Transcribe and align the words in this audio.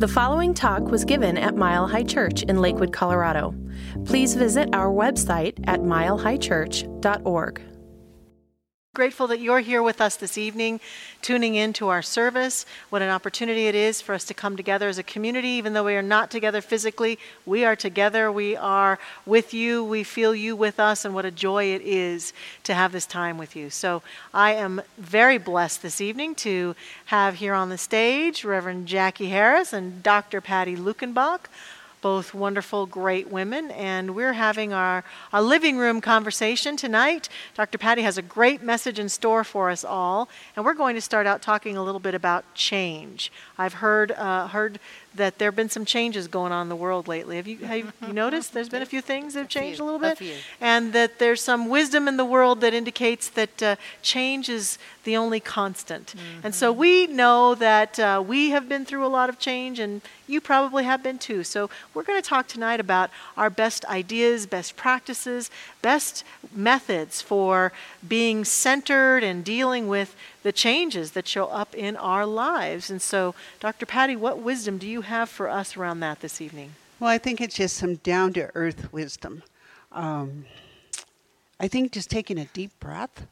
The 0.00 0.08
following 0.08 0.54
talk 0.54 0.84
was 0.84 1.04
given 1.04 1.36
at 1.36 1.56
Mile 1.56 1.86
High 1.86 2.04
Church 2.04 2.42
in 2.44 2.62
Lakewood, 2.62 2.90
Colorado. 2.90 3.54
Please 4.06 4.34
visit 4.34 4.74
our 4.74 4.88
website 4.90 5.62
at 5.66 5.80
milehighchurch.org. 5.80 7.60
Grateful 8.92 9.28
that 9.28 9.38
you're 9.38 9.60
here 9.60 9.84
with 9.84 10.00
us 10.00 10.16
this 10.16 10.36
evening, 10.36 10.80
tuning 11.22 11.54
in 11.54 11.72
to 11.74 11.90
our 11.90 12.02
service. 12.02 12.66
What 12.88 13.02
an 13.02 13.08
opportunity 13.08 13.68
it 13.68 13.76
is 13.76 14.00
for 14.00 14.16
us 14.16 14.24
to 14.24 14.34
come 14.34 14.56
together 14.56 14.88
as 14.88 14.98
a 14.98 15.04
community. 15.04 15.50
Even 15.50 15.74
though 15.74 15.84
we 15.84 15.94
are 15.94 16.02
not 16.02 16.28
together 16.28 16.60
physically, 16.60 17.16
we 17.46 17.64
are 17.64 17.76
together. 17.76 18.32
We 18.32 18.56
are 18.56 18.98
with 19.24 19.54
you. 19.54 19.84
We 19.84 20.02
feel 20.02 20.34
you 20.34 20.56
with 20.56 20.80
us, 20.80 21.04
and 21.04 21.14
what 21.14 21.24
a 21.24 21.30
joy 21.30 21.66
it 21.66 21.82
is 21.82 22.32
to 22.64 22.74
have 22.74 22.90
this 22.90 23.06
time 23.06 23.38
with 23.38 23.54
you. 23.54 23.70
So 23.70 24.02
I 24.34 24.54
am 24.54 24.82
very 24.98 25.38
blessed 25.38 25.82
this 25.82 26.00
evening 26.00 26.34
to 26.36 26.74
have 27.04 27.36
here 27.36 27.54
on 27.54 27.68
the 27.68 27.78
stage 27.78 28.44
Reverend 28.44 28.88
Jackie 28.88 29.28
Harris 29.28 29.72
and 29.72 30.02
Dr. 30.02 30.40
Patty 30.40 30.74
Luckenbach 30.74 31.42
both 32.00 32.32
wonderful, 32.34 32.86
great 32.86 33.28
women, 33.28 33.70
and 33.72 34.14
we're 34.14 34.32
having 34.32 34.72
our, 34.72 35.04
our 35.32 35.42
living 35.42 35.76
room 35.76 36.00
conversation 36.00 36.76
tonight. 36.76 37.28
Dr. 37.54 37.78
Patty 37.78 38.02
has 38.02 38.16
a 38.16 38.22
great 38.22 38.62
message 38.62 38.98
in 38.98 39.08
store 39.08 39.44
for 39.44 39.70
us 39.70 39.84
all, 39.84 40.28
and 40.56 40.64
we're 40.64 40.74
going 40.74 40.94
to 40.94 41.00
start 41.00 41.26
out 41.26 41.42
talking 41.42 41.76
a 41.76 41.82
little 41.82 42.00
bit 42.00 42.14
about 42.14 42.44
change. 42.54 43.30
I've 43.58 43.74
heard 43.74 44.12
uh, 44.12 44.48
heard 44.48 44.78
that 45.14 45.38
there 45.38 45.48
have 45.48 45.56
been 45.56 45.68
some 45.68 45.84
changes 45.84 46.28
going 46.28 46.52
on 46.52 46.62
in 46.62 46.68
the 46.68 46.76
world 46.76 47.08
lately. 47.08 47.36
Have 47.36 47.48
you 47.48 47.58
have 47.58 47.92
you 48.06 48.12
noticed? 48.12 48.54
There's 48.54 48.68
been 48.68 48.82
a 48.82 48.86
few 48.86 49.00
things 49.00 49.34
that 49.34 49.40
have 49.40 49.48
changed 49.48 49.74
a, 49.74 49.76
few, 49.78 49.84
a 49.84 49.86
little 49.86 50.00
bit, 50.00 50.12
a 50.12 50.16
few. 50.16 50.34
and 50.60 50.92
that 50.92 51.18
there's 51.18 51.42
some 51.42 51.68
wisdom 51.68 52.06
in 52.06 52.16
the 52.16 52.24
world 52.24 52.60
that 52.60 52.72
indicates 52.74 53.28
that 53.30 53.62
uh, 53.62 53.76
change 54.02 54.48
is 54.48 54.78
the 55.04 55.16
only 55.16 55.40
constant. 55.40 56.14
Mm-hmm. 56.16 56.46
And 56.46 56.54
so 56.54 56.72
we 56.72 57.06
know 57.06 57.54
that 57.56 57.98
uh, 57.98 58.22
we 58.26 58.50
have 58.50 58.68
been 58.68 58.84
through 58.84 59.04
a 59.04 59.08
lot 59.08 59.28
of 59.28 59.38
change, 59.38 59.78
and 59.78 60.00
you 60.30 60.40
probably 60.40 60.84
have 60.84 61.02
been 61.02 61.18
too. 61.18 61.44
So 61.44 61.68
we're 61.92 62.04
going 62.04 62.20
to 62.20 62.28
talk 62.28 62.46
tonight 62.46 62.80
about 62.80 63.10
our 63.36 63.50
best 63.50 63.84
ideas, 63.86 64.46
best 64.46 64.76
practices, 64.76 65.50
best 65.82 66.24
methods 66.52 67.20
for 67.20 67.72
being 68.06 68.44
centered 68.44 69.22
and 69.22 69.44
dealing 69.44 69.88
with 69.88 70.14
the 70.42 70.52
changes 70.52 71.12
that 71.12 71.28
show 71.28 71.46
up 71.46 71.74
in 71.74 71.96
our 71.96 72.24
lives. 72.24 72.90
And 72.90 73.02
so, 73.02 73.34
Dr. 73.58 73.86
Patty, 73.86 74.16
what 74.16 74.38
wisdom 74.38 74.78
do 74.78 74.88
you 74.88 75.02
have 75.02 75.28
for 75.28 75.48
us 75.48 75.76
around 75.76 76.00
that 76.00 76.20
this 76.20 76.40
evening? 76.40 76.72
Well, 76.98 77.10
I 77.10 77.18
think 77.18 77.40
it's 77.40 77.56
just 77.56 77.76
some 77.76 77.96
down 77.96 78.32
to 78.34 78.50
earth 78.54 78.92
wisdom. 78.92 79.42
Um, 79.92 80.44
I 81.58 81.68
think 81.68 81.92
just 81.92 82.10
taking 82.10 82.38
a 82.38 82.46
deep 82.46 82.78
breath. 82.80 83.26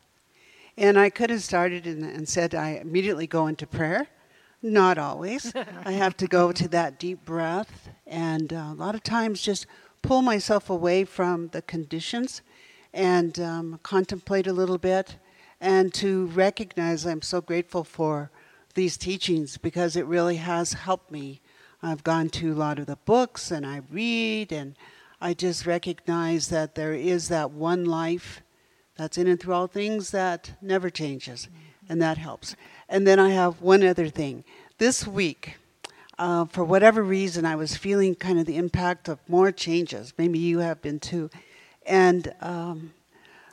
And 0.77 0.99
I 0.99 1.11
could 1.11 1.31
have 1.31 1.43
started 1.43 1.87
and, 1.87 2.05
and 2.05 2.29
said 2.29 2.55
I 2.55 2.81
immediately 2.81 3.27
go 3.27 3.47
into 3.47 3.67
prayer. 3.67 4.07
Not 4.63 4.99
always. 4.99 5.53
I 5.85 5.93
have 5.93 6.17
to 6.17 6.27
go 6.27 6.51
to 6.51 6.69
that 6.69 6.99
deep 6.99 7.25
breath 7.25 7.91
and 8.07 8.53
uh, 8.53 8.71
a 8.71 8.75
lot 8.75 8.97
of 8.97 9.05
times 9.05 9.41
just 9.41 9.67
pull 10.03 10.21
myself 10.21 10.69
away 10.69 11.05
from 11.05 11.49
the 11.49 11.63
conditions 11.63 12.43
and 12.93 13.39
um, 13.39 13.79
contemplate 13.85 14.49
a 14.49 14.53
little 14.53 14.79
bit 14.79 15.17
and 15.61 15.95
to 15.95 16.27
recognize 16.27 17.07
I'm 17.07 17.23
so 17.23 17.41
grateful 17.41 17.85
for 17.85 18.31
these 18.75 18.97
teachings 18.97 19.59
because 19.59 19.95
it 19.95 20.07
really 20.07 20.37
has 20.37 20.73
helped 20.73 21.11
me. 21.11 21.41
I've 21.81 22.03
gone 22.03 22.29
to 22.31 22.53
a 22.53 22.55
lot 22.55 22.81
of 22.81 22.87
the 22.87 22.97
books 22.97 23.53
and 23.53 23.65
I 23.65 23.83
read 23.91 24.51
and 24.53 24.75
I 25.21 25.35
just 25.35 25.67
recognize 25.67 26.49
that 26.49 26.75
there 26.75 26.95
is 26.95 27.29
that 27.29 27.53
one 27.53 27.85
life 27.85 28.43
that's 28.97 29.19
in 29.19 29.29
and 29.29 29.39
through 29.39 29.55
all 29.55 29.69
things 29.69 30.11
that 30.11 30.57
never 30.61 30.91
changes 30.91 31.49
and 31.89 32.03
that 32.03 32.19
helps. 32.19 32.57
And 32.89 33.07
then 33.07 33.19
I 33.19 33.31
have 33.31 33.61
one 33.61 33.85
other 33.85 34.09
thing. 34.09 34.45
This 34.79 35.07
week, 35.07 35.57
uh, 36.19 36.47
for 36.47 36.65
whatever 36.65 37.03
reason, 37.03 37.45
I 37.45 37.55
was 37.57 37.77
feeling 37.77 38.15
kind 38.15 38.39
of 38.39 38.47
the 38.47 38.57
impact 38.57 39.09
of 39.09 39.19
more 39.29 39.53
changes. 39.53 40.13
Maybe 40.17 40.39
you 40.39 40.61
have 40.61 40.81
been 40.83 40.99
too. 40.99 41.31
And 41.87 42.35
um, 42.41 42.93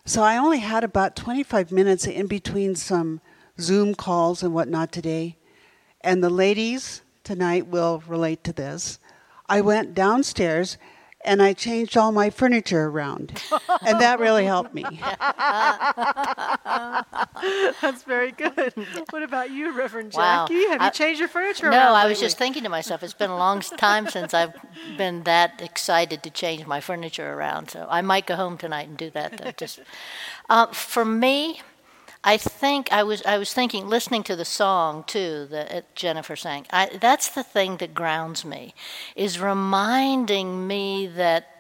so 0.06 0.24
I 0.24 0.38
only 0.38 0.60
had 0.60 0.84
about 0.84 1.16
25 1.16 1.72
minutes 1.72 2.08
in 2.08 2.28
between 2.28 2.76
some 2.76 3.22
Zoom 3.60 3.96
calls 3.96 4.44
and 4.44 4.54
whatnot 4.54 4.92
today. 4.92 5.36
And 6.02 6.24
the 6.24 6.30
ladies 6.30 7.02
tonight 7.24 7.68
will 7.68 8.04
relate 8.08 8.44
to 8.46 8.54
this. 8.54 9.00
I 9.48 9.62
went 9.62 9.94
downstairs 9.94 10.78
and 11.26 11.42
I 11.42 11.54
changed 11.54 11.98
all 11.98 12.12
my 12.12 12.30
furniture 12.30 12.86
around. 12.86 13.42
and 13.86 14.00
that 14.00 14.20
really 14.20 14.46
helped 14.46 14.74
me. 14.74 14.84
That's 17.82 18.04
very 18.04 18.32
good. 18.32 18.74
What 19.10 19.24
about 19.24 19.52
you, 19.52 19.76
Reverend 19.78 20.14
Wow. 20.14 20.48
Jackie? 20.48 20.68
Have 20.68 20.82
you 20.82 20.92
changed 20.92 21.20
your 21.20 21.30
furniture 21.30 21.68
around? 21.68 21.74
No. 21.74 21.94
I 21.94 22.06
was 22.06 22.18
lately? 22.18 22.26
just 22.28 22.38
thinking 22.38 22.64
to 22.64 22.70
myself, 22.70 23.04
it's 23.04 23.14
been 23.14 23.30
a 23.30 23.38
long 23.38 23.62
time 23.62 24.08
since 24.10 24.34
I've 24.34 24.54
been 24.98 25.24
that 25.24 25.62
excited 25.62 26.24
to 26.24 26.30
change 26.30 26.66
my 26.66 26.80
furniture 26.80 27.34
around. 27.34 27.70
So 27.70 27.88
I 27.90 28.02
might 28.02 28.26
go 28.26 28.36
home 28.36 28.58
tonight 28.58 28.88
and 28.88 28.98
do 28.98 29.10
that. 29.12 29.38
Though. 29.38 29.52
Just 29.52 29.80
uh, 30.50 30.68
for 30.68 31.06
me, 31.06 31.62
I 32.26 32.38
think 32.38 32.92
I 32.92 33.04
was 33.04 33.22
I 33.24 33.38
was 33.38 33.54
thinking, 33.54 33.88
listening 33.88 34.24
to 34.24 34.36
the 34.36 34.46
song 34.46 35.04
too 35.06 35.48
that 35.52 35.72
uh, 35.72 35.82
Jennifer 35.94 36.36
sang. 36.36 36.66
I, 36.72 36.98
that's 37.00 37.30
the 37.30 37.44
thing 37.44 37.78
that 37.78 37.94
grounds 37.94 38.44
me, 38.44 38.74
is 39.16 39.40
reminding 39.40 40.68
me 40.68 41.06
that 41.06 41.56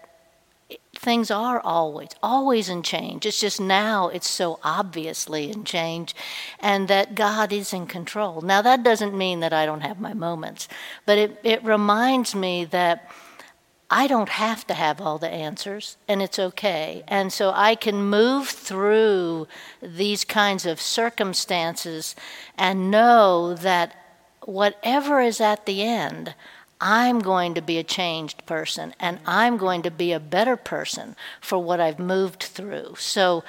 things 0.95 1.29
are 1.29 1.59
always 1.59 2.09
always 2.23 2.69
in 2.69 2.81
change 2.81 3.25
it's 3.25 3.39
just 3.39 3.61
now 3.61 4.07
it's 4.07 4.29
so 4.29 4.59
obviously 4.63 5.51
in 5.51 5.63
change 5.63 6.15
and 6.59 6.87
that 6.87 7.13
god 7.13 7.53
is 7.53 7.73
in 7.73 7.85
control 7.85 8.41
now 8.41 8.61
that 8.61 8.81
doesn't 8.81 9.15
mean 9.15 9.41
that 9.41 9.53
i 9.53 9.65
don't 9.65 9.81
have 9.81 9.99
my 9.99 10.13
moments 10.13 10.67
but 11.05 11.17
it, 11.17 11.39
it 11.43 11.63
reminds 11.63 12.33
me 12.33 12.65
that 12.65 13.11
i 13.95 14.05
don't 14.07 14.29
have 14.29 14.67
to 14.67 14.73
have 14.73 14.99
all 15.01 15.17
the 15.17 15.29
answers 15.29 15.97
and 16.07 16.21
it's 16.21 16.37
okay 16.37 17.03
and 17.07 17.31
so 17.31 17.51
i 17.55 17.73
can 17.75 18.03
move 18.03 18.47
through 18.47 19.47
these 19.81 20.23
kinds 20.23 20.65
of 20.65 20.79
circumstances 20.79 22.15
and 22.57 22.91
know 22.91 23.55
that 23.55 23.95
whatever 24.45 25.19
is 25.19 25.41
at 25.41 25.65
the 25.65 25.81
end 25.81 26.35
I'm 26.81 27.19
going 27.19 27.53
to 27.53 27.61
be 27.61 27.77
a 27.77 27.83
changed 27.83 28.45
person 28.45 28.93
and 28.99 29.19
I'm 29.25 29.57
going 29.57 29.81
to 29.83 29.91
be 29.91 30.11
a 30.11 30.19
better 30.19 30.57
person 30.57 31.15
for 31.39 31.57
what 31.57 31.79
I've 31.79 31.99
moved 31.99 32.43
through. 32.43 32.95
So, 32.97 33.43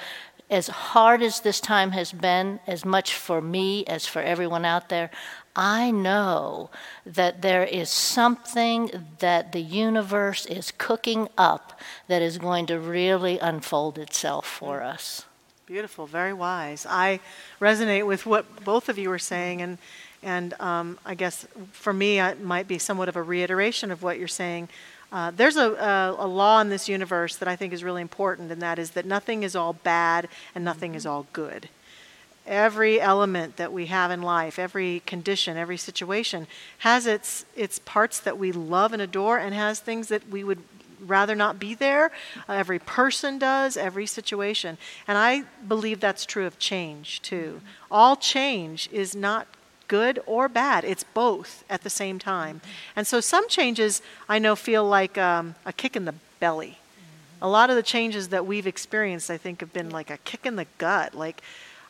as 0.49 0.67
hard 0.67 1.21
as 1.21 1.41
this 1.41 1.59
time 1.59 1.91
has 1.91 2.13
been, 2.13 2.61
as 2.65 2.85
much 2.85 3.13
for 3.13 3.41
me 3.41 3.83
as 3.85 4.05
for 4.05 4.21
everyone 4.21 4.63
out 4.63 4.87
there, 4.87 5.11
I 5.57 5.89
know 5.89 6.69
that 7.03 7.41
there 7.41 7.63
is 7.63 7.89
something 7.89 8.91
that 9.17 9.53
the 9.53 9.61
universe 9.61 10.45
is 10.45 10.71
cooking 10.77 11.29
up 11.35 11.79
that 12.07 12.21
is 12.21 12.37
going 12.37 12.67
to 12.67 12.79
really 12.79 13.39
unfold 13.39 13.97
itself 13.97 14.45
for 14.45 14.83
us. 14.83 15.25
Beautiful, 15.65 16.05
very 16.05 16.31
wise. 16.31 16.85
I 16.87 17.19
resonate 17.59 18.05
with 18.05 18.27
what 18.27 18.63
both 18.63 18.87
of 18.87 18.99
you 18.99 19.09
were 19.09 19.19
saying, 19.19 19.61
and 19.61 19.79
and 20.23 20.53
um, 20.59 20.97
I 21.05 21.15
guess 21.15 21.47
for 21.71 21.93
me, 21.93 22.19
it 22.19 22.39
might 22.41 22.67
be 22.67 22.77
somewhat 22.77 23.09
of 23.09 23.15
a 23.15 23.21
reiteration 23.21 23.91
of 23.91 24.03
what 24.03 24.19
you're 24.19 24.27
saying. 24.27 24.69
Uh, 25.11 25.31
there's 25.31 25.55
a, 25.55 25.71
a, 25.73 26.25
a 26.25 26.27
law 26.27 26.59
in 26.59 26.69
this 26.69 26.89
universe 26.89 27.37
that 27.37 27.47
I 27.47 27.55
think 27.55 27.73
is 27.73 27.83
really 27.83 28.01
important, 28.01 28.51
and 28.51 28.61
that 28.61 28.77
is 28.77 28.91
that 28.91 29.05
nothing 29.05 29.43
is 29.43 29.55
all 29.55 29.73
bad 29.73 30.27
and 30.53 30.63
nothing 30.63 30.95
is 30.95 31.05
all 31.05 31.27
good. 31.33 31.69
Every 32.47 33.01
element 33.01 33.57
that 33.57 33.73
we 33.73 33.87
have 33.87 34.09
in 34.09 34.21
life, 34.21 34.57
every 34.57 35.01
condition, 35.05 35.57
every 35.57 35.77
situation 35.77 36.47
has 36.79 37.05
its 37.05 37.45
its 37.55 37.79
parts 37.79 38.19
that 38.21 38.37
we 38.37 38.51
love 38.51 38.93
and 38.93 39.01
adore, 39.01 39.37
and 39.37 39.53
has 39.53 39.79
things 39.79 40.07
that 40.07 40.29
we 40.29 40.43
would 40.43 40.63
rather 40.99 41.35
not 41.35 41.59
be 41.59 41.75
there. 41.75 42.11
Uh, 42.47 42.53
every 42.53 42.79
person 42.79 43.37
does, 43.37 43.77
every 43.77 44.05
situation. 44.05 44.77
And 45.07 45.17
I 45.17 45.43
believe 45.67 45.99
that's 45.99 46.25
true 46.25 46.45
of 46.45 46.57
change 46.57 47.21
too. 47.21 47.61
All 47.91 48.15
change 48.15 48.89
is 48.91 49.15
not 49.15 49.47
good 49.87 50.19
or 50.25 50.49
bad, 50.49 50.83
it's 50.83 51.03
both 51.03 51.63
at 51.69 51.83
the 51.83 51.89
same 51.89 52.19
time. 52.19 52.61
And 52.95 53.07
so 53.07 53.21
some 53.21 53.47
changes 53.47 54.01
I 54.27 54.39
know 54.39 54.55
feel 54.55 54.85
like 54.85 55.17
um, 55.17 55.55
a 55.65 55.73
kick 55.73 55.95
in 55.95 56.05
the 56.05 56.15
belly. 56.39 56.79
A 57.41 57.47
lot 57.47 57.69
of 57.69 57.75
the 57.75 57.83
changes 57.83 58.29
that 58.29 58.45
we've 58.45 58.67
experienced, 58.67 59.29
I 59.29 59.37
think, 59.37 59.59
have 59.59 59.71
been 59.71 59.89
like 59.89 60.09
a 60.09 60.17
kick 60.17 60.45
in 60.45 60.55
the 60.55 60.65
gut. 60.77 61.13
Like, 61.13 61.41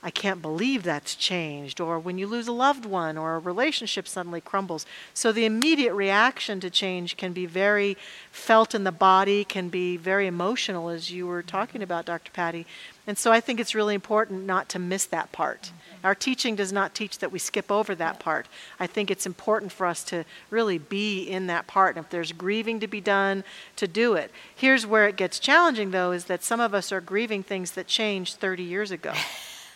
I 0.07 0.09
can't 0.09 0.41
believe 0.41 0.83
that's 0.83 1.15
changed, 1.15 1.81
or 1.81 1.99
when 1.99 2.17
you 2.17 2.27
lose 2.27 2.47
a 2.47 2.53
loved 2.53 2.85
one, 2.85 3.17
or 3.17 3.35
a 3.35 3.39
relationship 3.39 4.07
suddenly 4.07 4.39
crumbles. 4.39 4.85
So 5.13 5.33
the 5.33 5.43
immediate 5.43 5.93
reaction 5.93 6.61
to 6.61 6.69
change 6.69 7.17
can 7.17 7.33
be 7.33 7.45
very 7.45 7.97
felt 8.31 8.73
in 8.73 8.85
the 8.85 8.93
body, 8.93 9.43
can 9.43 9.67
be 9.67 9.97
very 9.97 10.25
emotional, 10.25 10.87
as 10.87 11.11
you 11.11 11.27
were 11.27 11.41
mm-hmm. 11.41 11.49
talking 11.49 11.83
about, 11.83 12.05
Dr. 12.05 12.31
Patty. 12.31 12.65
And 13.05 13.17
so 13.17 13.33
I 13.33 13.41
think 13.41 13.59
it's 13.59 13.75
really 13.75 13.95
important 13.95 14.45
not 14.45 14.69
to 14.69 14.79
miss 14.79 15.05
that 15.07 15.33
part. 15.33 15.63
Mm-hmm. 15.63 16.05
Our 16.05 16.15
teaching 16.15 16.55
does 16.55 16.71
not 16.71 16.95
teach 16.95 17.19
that 17.19 17.33
we 17.33 17.39
skip 17.39 17.69
over 17.69 17.93
that 17.95 18.17
part. 18.17 18.47
I 18.79 18.87
think 18.87 19.11
it's 19.11 19.25
important 19.25 19.73
for 19.73 19.85
us 19.85 20.05
to 20.05 20.23
really 20.49 20.77
be 20.77 21.23
in 21.23 21.47
that 21.47 21.67
part. 21.67 21.97
And 21.97 22.05
if 22.05 22.09
there's 22.09 22.31
grieving 22.31 22.79
to 22.79 22.87
be 22.87 23.01
done, 23.01 23.43
to 23.75 23.89
do 23.89 24.13
it. 24.13 24.31
Here's 24.55 24.87
where 24.87 25.09
it 25.09 25.17
gets 25.17 25.37
challenging, 25.37 25.91
though, 25.91 26.13
is 26.13 26.25
that 26.25 26.45
some 26.45 26.61
of 26.61 26.73
us 26.73 26.93
are 26.93 27.01
grieving 27.01 27.43
things 27.43 27.71
that 27.71 27.87
changed 27.87 28.37
30 28.37 28.63
years 28.63 28.89
ago. 28.91 29.11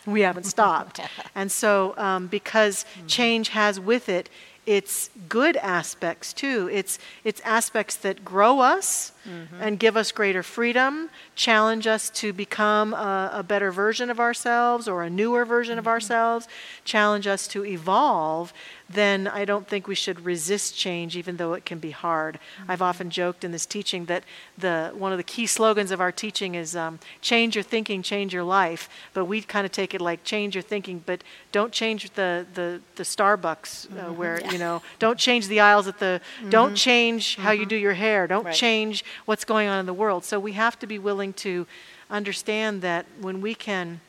we 0.06 0.22
haven't 0.22 0.44
stopped. 0.44 1.00
And 1.34 1.50
so, 1.50 1.94
um, 1.96 2.26
because 2.26 2.84
hmm. 2.94 3.06
change 3.06 3.48
has 3.50 3.80
with 3.80 4.08
it 4.08 4.28
its 4.64 5.10
good 5.28 5.56
aspects 5.56 6.32
too. 6.32 6.68
It's 6.72 6.98
it's 7.24 7.40
aspects 7.40 7.96
that 7.96 8.24
grow 8.24 8.60
us 8.60 9.12
mm-hmm. 9.28 9.56
and 9.60 9.78
give 9.78 9.96
us 9.96 10.12
greater 10.12 10.44
freedom, 10.44 11.10
challenge 11.34 11.88
us 11.88 12.10
to 12.10 12.32
become 12.32 12.94
a, 12.94 13.30
a 13.34 13.42
better 13.42 13.72
version 13.72 14.08
of 14.08 14.20
ourselves 14.20 14.86
or 14.86 15.02
a 15.02 15.10
newer 15.10 15.44
version 15.44 15.78
of 15.78 15.84
mm-hmm. 15.84 15.90
ourselves, 15.90 16.46
challenge 16.84 17.26
us 17.26 17.48
to 17.48 17.64
evolve. 17.64 18.52
Then 18.92 19.28
I 19.28 19.44
don't 19.44 19.66
think 19.66 19.86
we 19.86 19.94
should 19.94 20.24
resist 20.24 20.76
change, 20.76 21.16
even 21.16 21.36
though 21.36 21.54
it 21.54 21.64
can 21.64 21.78
be 21.78 21.90
hard. 21.92 22.38
I've 22.68 22.82
often 22.82 23.10
joked 23.10 23.44
in 23.44 23.52
this 23.52 23.66
teaching 23.66 24.06
that 24.06 24.24
the 24.58 24.90
one 24.94 25.12
of 25.12 25.18
the 25.18 25.24
key 25.24 25.46
slogans 25.46 25.90
of 25.90 26.00
our 26.00 26.12
teaching 26.12 26.54
is 26.54 26.76
um, 26.76 26.98
"Change 27.20 27.56
your 27.56 27.62
thinking, 27.62 28.02
change 28.02 28.34
your 28.34 28.44
life." 28.44 28.88
But 29.14 29.24
we 29.24 29.40
kind 29.40 29.64
of 29.64 29.72
take 29.72 29.94
it 29.94 30.00
like 30.00 30.24
"Change 30.24 30.54
your 30.54 30.62
thinking, 30.62 31.02
but 31.06 31.22
don't 31.52 31.72
change 31.72 32.10
the 32.14 32.46
the, 32.54 32.80
the 32.96 33.02
Starbucks 33.04 33.86
uh, 33.90 34.12
where 34.12 34.40
you 34.52 34.58
know 34.58 34.82
don't 34.98 35.18
change 35.18 35.48
the 35.48 35.60
aisles 35.60 35.86
at 35.88 35.98
the 35.98 36.20
don't 36.50 36.74
change 36.74 37.36
how 37.36 37.52
you 37.52 37.66
do 37.66 37.76
your 37.76 37.94
hair. 37.94 38.26
Don't 38.26 38.44
Right. 38.44 38.54
change 38.54 39.04
what's 39.24 39.44
going 39.44 39.68
on 39.68 39.78
in 39.78 39.86
the 39.86 39.94
world. 39.94 40.24
So 40.24 40.38
we 40.40 40.52
have 40.52 40.78
to 40.80 40.86
be 40.86 40.98
willing 40.98 41.32
to 41.34 41.66
understand 42.10 42.82
that 42.82 43.06
when 43.20 43.40
we 43.40 43.54
can 43.54 44.00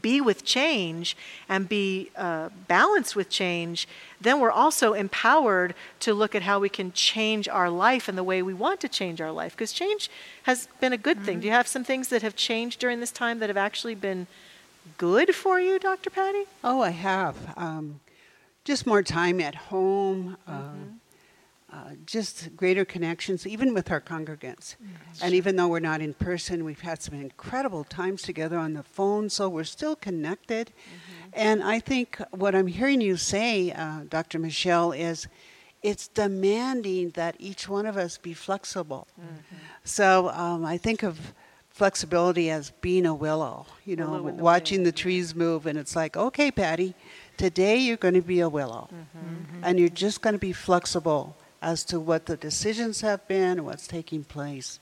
be 0.00 0.20
with 0.20 0.44
change 0.44 1.16
and 1.48 1.68
be 1.68 2.10
uh, 2.16 2.48
balanced 2.68 3.16
with 3.16 3.28
change, 3.28 3.86
then 4.20 4.40
we're 4.40 4.50
also 4.50 4.92
empowered 4.92 5.74
to 6.00 6.14
look 6.14 6.34
at 6.34 6.42
how 6.42 6.58
we 6.58 6.68
can 6.68 6.92
change 6.92 7.48
our 7.48 7.70
life 7.70 8.08
and 8.08 8.16
the 8.16 8.24
way 8.24 8.42
we 8.42 8.54
want 8.54 8.80
to 8.80 8.88
change 8.88 9.20
our 9.20 9.32
life. 9.32 9.52
Because 9.52 9.72
change 9.72 10.10
has 10.44 10.68
been 10.80 10.92
a 10.92 10.98
good 10.98 11.22
thing. 11.22 11.40
Do 11.40 11.46
you 11.46 11.52
have 11.52 11.68
some 11.68 11.84
things 11.84 12.08
that 12.08 12.22
have 12.22 12.36
changed 12.36 12.80
during 12.80 13.00
this 13.00 13.12
time 13.12 13.38
that 13.40 13.48
have 13.48 13.56
actually 13.56 13.94
been 13.94 14.26
good 14.98 15.34
for 15.34 15.60
you, 15.60 15.78
Dr. 15.78 16.10
Patty? 16.10 16.44
Oh, 16.62 16.80
I 16.80 16.90
have. 16.90 17.36
Um, 17.56 18.00
just 18.64 18.86
more 18.86 19.02
time 19.02 19.40
at 19.40 19.54
home, 19.54 20.36
um, 20.46 20.54
uh, 20.54 21.05
Uh, 21.76 21.90
just 22.06 22.56
greater 22.56 22.86
connections, 22.86 23.46
even 23.46 23.74
with 23.74 23.90
our 23.90 24.00
congregants. 24.00 24.76
Mm, 24.82 24.88
and 25.20 25.34
even 25.34 25.56
though 25.56 25.68
we're 25.68 25.78
not 25.78 26.00
in 26.00 26.14
person, 26.14 26.64
we've 26.64 26.80
had 26.80 27.02
some 27.02 27.20
incredible 27.20 27.84
times 27.84 28.22
together 28.22 28.56
on 28.56 28.72
the 28.72 28.82
phone, 28.82 29.28
so 29.28 29.46
we're 29.46 29.62
still 29.64 29.94
connected. 29.94 30.68
Mm-hmm. 30.68 31.30
And 31.34 31.62
I 31.62 31.80
think 31.80 32.16
what 32.30 32.54
I'm 32.54 32.66
hearing 32.66 33.02
you 33.02 33.18
say, 33.18 33.72
uh, 33.72 34.04
Dr. 34.08 34.38
Michelle, 34.38 34.92
is 34.92 35.28
it's 35.82 36.08
demanding 36.08 37.10
that 37.10 37.36
each 37.38 37.68
one 37.68 37.84
of 37.84 37.98
us 37.98 38.16
be 38.16 38.32
flexible. 38.32 39.06
Mm-hmm. 39.20 39.56
So 39.84 40.30
um, 40.30 40.64
I 40.64 40.78
think 40.78 41.02
of 41.02 41.34
flexibility 41.68 42.48
as 42.48 42.70
being 42.80 43.04
a 43.04 43.14
willow, 43.14 43.66
you 43.84 43.96
know, 43.96 44.12
Willow 44.12 44.28
in 44.28 44.36
the 44.38 44.42
watching 44.42 44.78
wind. 44.78 44.86
the 44.86 44.92
trees 44.92 45.34
move, 45.34 45.66
and 45.66 45.78
it's 45.78 45.94
like, 45.94 46.16
okay, 46.16 46.50
Patty, 46.50 46.94
today 47.36 47.76
you're 47.76 47.98
going 47.98 48.14
to 48.14 48.22
be 48.22 48.40
a 48.40 48.48
willow, 48.48 48.88
mm-hmm. 48.90 49.62
and 49.62 49.78
you're 49.78 49.90
just 49.90 50.22
going 50.22 50.32
to 50.32 50.38
be 50.38 50.54
flexible 50.54 51.36
as 51.62 51.84
to 51.84 51.98
what 51.98 52.26
the 52.26 52.36
decisions 52.36 53.00
have 53.00 53.26
been 53.28 53.58
and 53.58 53.66
what's 53.66 53.86
taking 53.86 54.24
place. 54.24 54.78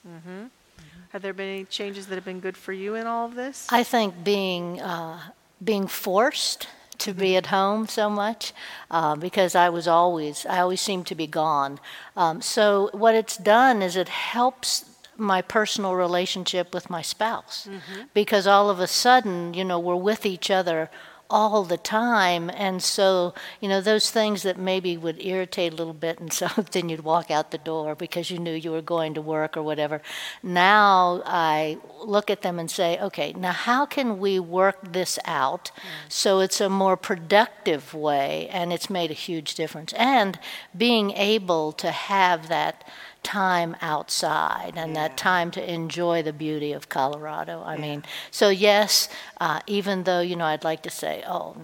Have 1.10 1.22
there 1.22 1.32
been 1.32 1.48
any 1.48 1.64
changes 1.64 2.06
that 2.08 2.16
have 2.16 2.24
been 2.24 2.40
good 2.40 2.56
for 2.56 2.72
you 2.72 2.94
in 2.96 3.06
all 3.06 3.26
of 3.26 3.34
this? 3.36 3.68
I 3.70 3.84
think 3.84 4.24
being 4.24 4.80
uh, 4.80 5.20
being 5.62 5.86
forced 5.86 6.66
to 6.98 7.12
be 7.12 7.36
at 7.36 7.46
home 7.46 7.86
so 7.86 8.08
much 8.10 8.52
uh, 8.90 9.14
because 9.16 9.54
I 9.54 9.68
was 9.68 9.86
always 9.86 10.44
I 10.46 10.60
always 10.60 10.80
seemed 10.80 11.06
to 11.08 11.14
be 11.14 11.26
gone. 11.26 11.78
Um, 12.16 12.40
so 12.42 12.90
what 12.92 13.14
it's 13.14 13.36
done 13.36 13.82
is 13.82 13.96
it 13.96 14.08
helps 14.08 14.84
my 15.16 15.40
personal 15.40 15.94
relationship 15.94 16.74
with 16.74 16.90
my 16.90 17.00
spouse 17.00 17.68
because 18.14 18.48
all 18.48 18.68
of 18.68 18.80
a 18.80 18.88
sudden 18.88 19.54
you 19.54 19.64
know 19.64 19.78
we're 19.78 19.94
with 19.94 20.26
each 20.26 20.50
other 20.50 20.90
all 21.34 21.64
the 21.64 21.76
time. 21.76 22.44
And 22.50 22.82
so 22.82 23.34
you 23.60 23.68
know 23.68 23.80
those 23.80 24.10
things 24.10 24.42
that 24.44 24.58
maybe 24.70 24.96
would 24.96 25.20
irritate 25.20 25.72
a 25.72 25.76
little 25.76 26.00
bit 26.06 26.20
and 26.20 26.32
so 26.32 26.46
then 26.72 26.88
you'd 26.88 27.04
walk 27.12 27.28
out 27.30 27.50
the 27.50 27.58
door 27.72 27.94
because 27.94 28.30
you 28.30 28.38
knew 28.38 28.56
you 28.64 28.70
were 28.70 28.88
going 28.96 29.14
to 29.14 29.22
work 29.22 29.56
or 29.56 29.62
whatever. 29.62 30.00
Now 30.42 31.22
i 31.26 31.78
look 32.04 32.30
at 32.30 32.42
them 32.42 32.58
and 32.58 32.70
say 32.70 32.98
okay 33.00 33.32
now 33.32 33.52
how 33.52 33.86
can 33.86 34.18
we 34.18 34.38
work 34.38 34.92
this 34.92 35.18
out 35.24 35.70
mm. 35.74 36.12
so 36.12 36.40
it's 36.40 36.60
a 36.60 36.68
more 36.68 36.96
productive 36.96 37.94
way? 37.94 38.48
And 38.50 38.72
it's 38.72 38.90
made 38.90 39.10
a 39.10 39.14
huge 39.28 39.54
difference. 39.54 39.92
And 39.94 40.38
being 40.76 41.10
able 41.12 41.72
to 41.72 41.90
have 41.90 42.48
that 42.48 42.86
time 43.24 43.74
outside 43.80 44.74
and 44.76 44.94
that 44.94 45.16
time 45.16 45.50
to 45.50 45.72
enjoy 45.72 46.22
the 46.22 46.32
beauty 46.32 46.72
of 46.72 46.88
Colorado. 46.88 47.62
I 47.64 47.76
mean, 47.76 48.04
so 48.30 48.50
yes, 48.50 49.08
uh, 49.40 49.60
even 49.66 50.04
though 50.04 50.20
you 50.20 50.36
know 50.36 50.44
I'd 50.44 50.62
like 50.62 50.82
to 50.82 50.90
say, 50.90 51.24
oh, 51.26 51.56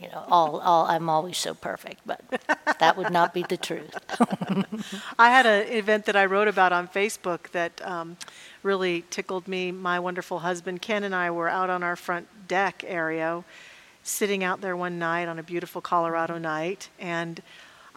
you 0.00 0.08
know, 0.08 0.24
all, 0.30 0.60
all 0.60 0.86
I'm 0.86 1.10
always 1.10 1.36
so 1.36 1.52
perfect, 1.52 2.00
but 2.06 2.22
that 2.78 2.96
would 2.96 3.12
not 3.12 3.34
be 3.34 3.42
the 3.42 3.58
truth. 3.58 3.94
I 5.18 5.28
had 5.28 5.44
an 5.44 5.70
event 5.70 6.06
that 6.06 6.16
I 6.16 6.24
wrote 6.24 6.48
about 6.48 6.72
on 6.72 6.88
Facebook 6.88 7.50
that 7.50 7.86
um, 7.86 8.16
really 8.62 9.04
tickled 9.10 9.46
me. 9.46 9.70
My 9.70 10.00
wonderful 10.00 10.38
husband 10.38 10.80
Ken 10.80 11.04
and 11.04 11.14
I 11.14 11.30
were 11.30 11.50
out 11.50 11.68
on 11.68 11.82
our 11.82 11.96
front 11.96 12.48
deck 12.48 12.82
area, 12.86 13.44
sitting 14.02 14.42
out 14.42 14.62
there 14.62 14.74
one 14.74 14.98
night 14.98 15.28
on 15.28 15.38
a 15.38 15.42
beautiful 15.42 15.82
Colorado 15.82 16.38
night, 16.38 16.88
and 16.98 17.42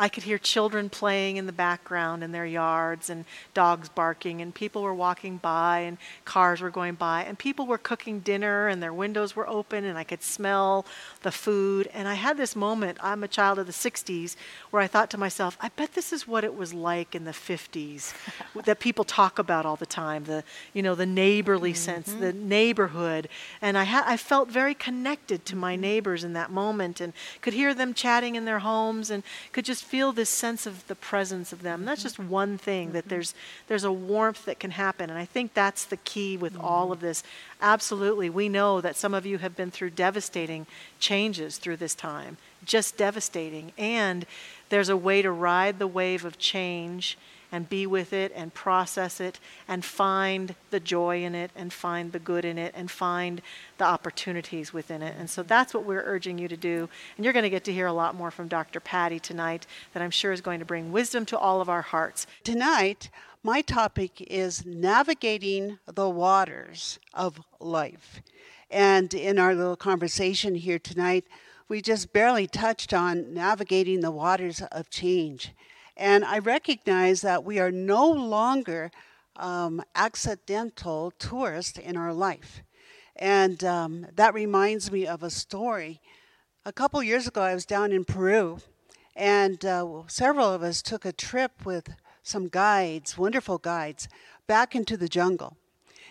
I 0.04 0.10
could 0.10 0.24
hear 0.24 0.38
children 0.38 0.90
playing 0.90 1.38
in 1.38 1.46
the 1.46 1.54
background 1.54 2.26
in 2.26 2.34
their 2.34 2.46
yards 2.46 3.10
and 3.10 3.24
dogs 3.54 3.88
barking, 3.88 4.42
and 4.42 4.54
people 4.54 4.82
were 4.82 4.94
walking 4.94 5.38
by, 5.38 5.80
and 5.80 5.98
cars 6.26 6.60
were 6.60 6.70
going 6.70 6.96
by, 6.96 7.24
and 7.24 7.40
people 7.40 7.66
were 7.66 7.78
cooking 7.78 8.20
dinner, 8.20 8.68
and 8.68 8.84
their 8.84 8.94
windows 8.94 9.34
were 9.34 9.48
open, 9.48 9.86
and 9.86 9.98
I 9.98 10.04
could 10.04 10.22
smell 10.22 10.86
the 11.22 11.32
food. 11.32 11.90
And 11.94 12.10
I 12.10 12.16
had 12.16 12.36
this 12.36 12.54
moment, 12.54 12.98
I'm 13.02 13.24
a 13.24 13.30
child 13.30 13.60
of 13.60 13.66
the 13.66 13.72
60s, 13.72 14.36
where 14.72 14.82
I 14.82 14.88
thought 14.88 15.10
to 15.12 15.18
myself, 15.18 15.58
I 15.62 15.70
bet 15.70 15.94
this 15.94 16.12
is 16.12 16.28
what 16.28 16.44
it 16.44 16.54
was 16.54 16.74
like 16.74 17.16
in 17.16 17.24
the 17.24 17.32
50s 17.32 18.14
that 18.66 18.82
people 18.82 19.06
talk 19.06 19.40
about 19.40 19.66
all 19.66 19.78
the 19.78 19.86
time 19.86 20.26
the, 20.26 20.44
you 20.74 20.84
know, 20.84 20.96
the 20.96 21.06
neighborly 21.06 21.72
mm-hmm. 21.72 21.78
sense, 21.78 22.12
the 22.12 22.34
neighborhood. 22.34 23.30
And 23.62 23.78
I, 23.78 23.86
ha- 23.86 24.04
I 24.06 24.18
felt 24.18 24.52
very 24.52 24.74
connected 24.74 25.46
to 25.46 25.56
my 25.56 25.76
mm-hmm. 25.76 25.82
neighbors 25.82 26.26
in 26.26 26.34
that 26.34 26.52
moment 26.52 27.00
and 27.00 27.14
could 27.40 27.54
hear 27.54 27.74
them 27.74 27.94
chatting 27.94 28.36
in 28.36 28.44
their 28.44 28.60
homes 28.60 29.10
and 29.10 29.24
could 29.54 29.64
just 29.64 29.93
feel 29.94 30.12
this 30.12 30.28
sense 30.28 30.66
of 30.66 30.88
the 30.88 30.96
presence 30.96 31.54
of 31.54 31.62
them. 31.62 31.82
And 31.82 31.88
that's 31.88 32.00
mm-hmm. 32.00 32.24
just 32.24 32.32
one 32.32 32.58
thing 32.58 32.94
that 32.94 33.02
mm-hmm. 33.02 33.10
there's 33.10 33.36
there's 33.68 33.84
a 33.84 33.92
warmth 33.92 34.44
that 34.46 34.60
can 34.60 34.72
happen. 34.72 35.12
And 35.12 35.20
I 35.20 35.26
think 35.26 35.54
that's 35.54 35.86
the 35.86 35.98
key 35.98 36.36
with 36.36 36.60
all 36.60 36.92
of 36.92 36.98
mm-hmm. 36.98 37.10
this. 37.10 37.24
Absolutely. 37.62 38.28
We 38.28 38.50
know 38.50 38.82
that 38.82 38.96
some 38.96 39.14
of 39.14 39.28
you 39.28 39.38
have 39.38 39.56
been 39.56 39.70
through 39.70 39.92
devastating 39.92 40.66
changes 40.98 41.60
through 41.60 41.78
this 41.78 41.94
time. 41.94 42.38
Just 42.66 42.98
devastating. 42.98 43.72
And 43.78 44.26
there's 44.70 44.90
a 44.90 44.98
way 44.98 45.22
to 45.22 45.30
ride 45.30 45.78
the 45.78 45.86
wave 45.86 46.26
of 46.26 46.40
change 46.40 47.16
and 47.54 47.70
be 47.70 47.86
with 47.86 48.12
it 48.12 48.32
and 48.36 48.52
process 48.56 49.22
it 49.22 49.40
and 49.68 49.86
find 49.86 50.56
the 50.72 50.80
joy 50.80 51.24
in 51.24 51.36
it 51.36 51.52
and 51.56 51.72
find 51.72 52.12
the 52.12 52.20
good 52.20 52.44
in 52.44 52.58
it 52.58 52.74
and 52.76 52.90
find 52.90 53.44
the 53.78 53.86
opportunities 53.86 54.74
within 54.74 55.04
it. 55.04 55.16
And 55.20 55.30
so 55.30 55.44
that's 55.44 55.72
what 55.72 55.86
we're 55.86 56.04
urging 56.04 56.40
you 56.40 56.48
to 56.48 56.58
do. 56.58 56.90
And 57.16 57.24
you're 57.24 57.32
going 57.32 57.44
to 57.44 57.52
get 57.52 57.64
to 57.66 57.72
hear 57.72 57.86
a 57.86 57.94
lot 57.94 58.16
more 58.16 58.32
from 58.32 58.48
Dr. 58.48 58.80
Patty 58.80 59.20
tonight 59.20 59.68
that 59.94 60.02
I'm 60.02 60.10
sure 60.10 60.32
is 60.32 60.42
going 60.42 60.60
to 60.60 60.66
bring 60.66 60.92
wisdom 60.92 61.28
to 61.28 61.38
all 61.38 61.62
of 61.62 61.70
our 61.70 61.84
hearts. 61.84 62.26
Tonight, 62.44 63.12
my 63.44 63.62
topic 63.62 64.20
is 64.22 64.66
navigating 64.66 65.78
the 65.86 66.10
waters 66.10 66.98
of 67.14 67.40
life. 67.60 68.24
And 68.72 69.14
in 69.14 69.38
our 69.38 69.54
little 69.54 69.76
conversation 69.76 70.56
here 70.56 70.80
tonight, 70.80 71.26
we 71.68 71.84
just 71.84 72.12
barely 72.14 72.48
touched 72.48 72.96
on 72.96 73.32
navigating 73.32 74.02
the 74.02 74.10
waters 74.10 74.64
of 74.72 74.90
change. 74.90 75.54
And 75.96 76.26
I 76.26 76.40
recognize 76.40 77.22
that 77.22 77.44
we 77.44 77.60
are 77.60 77.72
no 77.72 78.10
longer 78.10 78.92
um, 79.36 79.82
accidental 79.96 81.12
tourists 81.20 81.78
in 81.78 81.98
our 81.98 82.14
life. 82.14 82.64
And 83.16 83.64
um, 83.64 84.08
that 84.16 84.34
reminds 84.34 84.92
me 84.92 85.06
of 85.06 85.22
a 85.22 85.30
story. 85.30 86.02
A 86.66 86.74
couple 86.74 87.02
years 87.04 87.28
ago, 87.28 87.42
I 87.42 87.54
was 87.54 87.66
down 87.66 87.92
in 87.92 88.06
Peru, 88.06 88.60
and 89.16 89.64
uh, 89.66 90.04
several 90.08 90.52
of 90.52 90.64
us 90.64 90.82
took 90.82 91.06
a 91.06 91.12
trip 91.12 91.66
with 91.66 91.94
some 92.24 92.48
guides, 92.48 93.18
wonderful 93.18 93.58
guides, 93.58 94.08
back 94.48 94.76
into 94.76 94.98
the 94.98 95.08
jungle. 95.08 95.58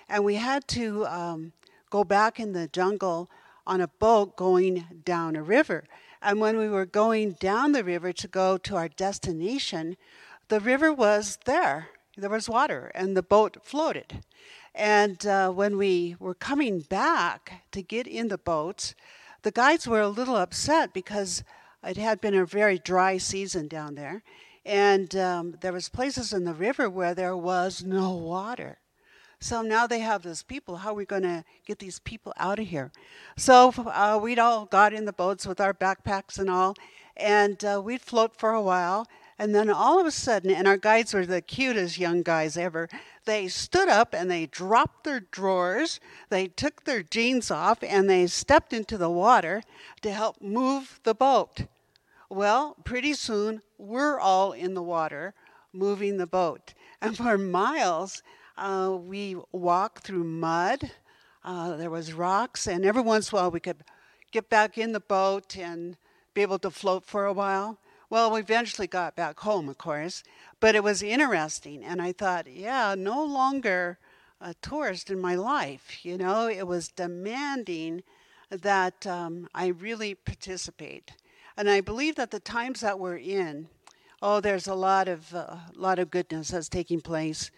And 0.08 0.24
we 0.24 0.36
had 0.36 0.68
to 0.68 1.06
um, 1.06 1.52
go 1.90 2.04
back 2.04 2.38
in 2.38 2.52
the 2.52 2.68
jungle 2.68 3.30
on 3.66 3.80
a 3.80 3.88
boat 3.88 4.36
going 4.36 5.02
down 5.04 5.36
a 5.36 5.42
river. 5.42 5.84
And 6.22 6.40
when 6.40 6.56
we 6.56 6.68
were 6.68 6.86
going 6.86 7.32
down 7.32 7.72
the 7.72 7.82
river 7.82 8.12
to 8.12 8.28
go 8.28 8.56
to 8.56 8.76
our 8.76 8.88
destination, 8.88 9.96
the 10.48 10.60
river 10.60 10.92
was 10.92 11.38
there. 11.46 11.88
There 12.16 12.30
was 12.30 12.48
water, 12.48 12.92
and 12.94 13.16
the 13.16 13.22
boat 13.22 13.56
floated. 13.62 14.22
And 14.74 15.26
uh, 15.26 15.50
when 15.50 15.76
we 15.76 16.16
were 16.20 16.34
coming 16.34 16.80
back 16.80 17.64
to 17.72 17.82
get 17.82 18.06
in 18.06 18.28
the 18.28 18.38
boats, 18.38 18.94
the 19.42 19.50
guides 19.50 19.88
were 19.88 20.00
a 20.00 20.08
little 20.08 20.36
upset 20.36 20.94
because 20.94 21.42
it 21.82 21.96
had 21.96 22.20
been 22.20 22.34
a 22.34 22.46
very 22.46 22.78
dry 22.78 23.18
season 23.18 23.66
down 23.66 23.96
there, 23.96 24.22
and 24.64 25.16
um, 25.16 25.56
there 25.60 25.72
was 25.72 25.88
places 25.88 26.32
in 26.32 26.44
the 26.44 26.54
river 26.54 26.88
where 26.88 27.14
there 27.14 27.36
was 27.36 27.82
no 27.82 28.12
water. 28.12 28.78
So 29.42 29.60
now 29.60 29.88
they 29.88 29.98
have 29.98 30.22
those 30.22 30.44
people. 30.44 30.76
How 30.76 30.90
are 30.90 30.94
we 30.94 31.04
going 31.04 31.24
to 31.24 31.44
get 31.66 31.80
these 31.80 31.98
people 31.98 32.32
out 32.36 32.60
of 32.60 32.68
here? 32.68 32.92
So 33.36 33.74
uh, 33.76 34.20
we'd 34.22 34.38
all 34.38 34.66
got 34.66 34.92
in 34.92 35.04
the 35.04 35.12
boats 35.12 35.48
with 35.48 35.60
our 35.60 35.74
backpacks 35.74 36.38
and 36.38 36.48
all, 36.48 36.76
and 37.16 37.62
uh, 37.64 37.82
we'd 37.84 38.02
float 38.02 38.36
for 38.36 38.50
a 38.50 38.62
while. 38.62 39.08
And 39.40 39.52
then 39.52 39.68
all 39.68 39.98
of 39.98 40.06
a 40.06 40.12
sudden, 40.12 40.52
and 40.52 40.68
our 40.68 40.76
guides 40.76 41.12
were 41.12 41.26
the 41.26 41.40
cutest 41.40 41.98
young 41.98 42.22
guys 42.22 42.56
ever, 42.56 42.88
they 43.24 43.48
stood 43.48 43.88
up 43.88 44.14
and 44.14 44.30
they 44.30 44.46
dropped 44.46 45.02
their 45.02 45.18
drawers, 45.18 45.98
they 46.28 46.46
took 46.46 46.84
their 46.84 47.02
jeans 47.02 47.50
off, 47.50 47.82
and 47.82 48.08
they 48.08 48.28
stepped 48.28 48.72
into 48.72 48.96
the 48.96 49.10
water 49.10 49.64
to 50.02 50.12
help 50.12 50.40
move 50.40 51.00
the 51.02 51.14
boat. 51.14 51.66
Well, 52.30 52.76
pretty 52.84 53.14
soon, 53.14 53.62
we're 53.76 54.20
all 54.20 54.52
in 54.52 54.74
the 54.74 54.82
water 54.84 55.34
moving 55.72 56.18
the 56.18 56.28
boat. 56.28 56.74
And 57.00 57.16
for 57.16 57.36
miles, 57.36 58.22
uh, 58.56 58.96
we 59.00 59.36
walked 59.52 60.04
through 60.04 60.24
mud. 60.24 60.90
Uh, 61.44 61.76
there 61.76 61.90
was 61.90 62.12
rocks, 62.12 62.66
and 62.66 62.84
every 62.84 63.02
once 63.02 63.30
in 63.30 63.38
a 63.38 63.42
while 63.42 63.50
we 63.50 63.60
could 63.60 63.84
get 64.30 64.48
back 64.48 64.78
in 64.78 64.92
the 64.92 65.00
boat 65.00 65.56
and 65.56 65.96
be 66.34 66.42
able 66.42 66.58
to 66.58 66.70
float 66.70 67.04
for 67.04 67.26
a 67.26 67.32
while. 67.32 67.78
Well, 68.08 68.30
we 68.30 68.40
eventually 68.40 68.86
got 68.86 69.16
back 69.16 69.40
home, 69.40 69.68
of 69.68 69.78
course, 69.78 70.22
but 70.60 70.74
it 70.74 70.84
was 70.84 71.02
interesting. 71.02 71.82
And 71.82 72.00
I 72.00 72.12
thought, 72.12 72.46
yeah, 72.46 72.94
no 72.96 73.24
longer 73.24 73.98
a 74.40 74.54
tourist 74.54 75.10
in 75.10 75.20
my 75.20 75.34
life. 75.34 76.04
You 76.04 76.18
know, 76.18 76.46
it 76.48 76.66
was 76.66 76.88
demanding 76.88 78.02
that 78.50 79.06
um, 79.06 79.48
I 79.54 79.68
really 79.68 80.14
participate. 80.14 81.12
And 81.56 81.70
I 81.70 81.80
believe 81.80 82.16
that 82.16 82.30
the 82.30 82.40
times 82.40 82.80
that 82.80 82.98
we're 82.98 83.16
in, 83.16 83.68
oh, 84.20 84.40
there's 84.40 84.66
a 84.66 84.74
lot 84.74 85.08
of 85.08 85.34
uh, 85.34 85.56
lot 85.74 85.98
of 85.98 86.10
goodness 86.10 86.48
that's 86.48 86.68
taking 86.68 87.00
place, 87.00 87.50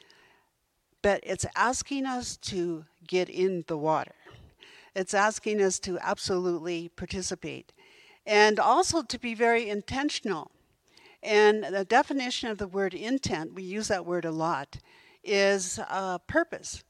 but 1.05 1.21
it's 1.23 1.45
asking 1.55 2.07
us 2.07 2.39
to 2.39 2.87
get 3.07 3.29
in 3.29 3.63
the 3.67 3.77
water. 3.77 4.15
It's 4.97 5.13
asking 5.13 5.61
us 5.61 5.79
to 5.81 5.99
absolutely 5.99 6.89
participate 6.97 7.75
and 8.25 8.59
also 8.59 9.03
to 9.03 9.19
be 9.19 9.35
very 9.35 9.69
intentional. 9.69 10.51
And 11.23 11.63
the 11.63 11.85
definition 11.85 12.49
of 12.49 12.57
the 12.57 12.67
word 12.67 12.95
intent, 12.95 13.53
we 13.53 13.63
use 13.63 13.89
that 13.89 14.07
word 14.07 14.25
a 14.25 14.31
lot, 14.31 14.79
is 15.23 15.79
uh, 15.91 16.17
purpose. 16.27 16.83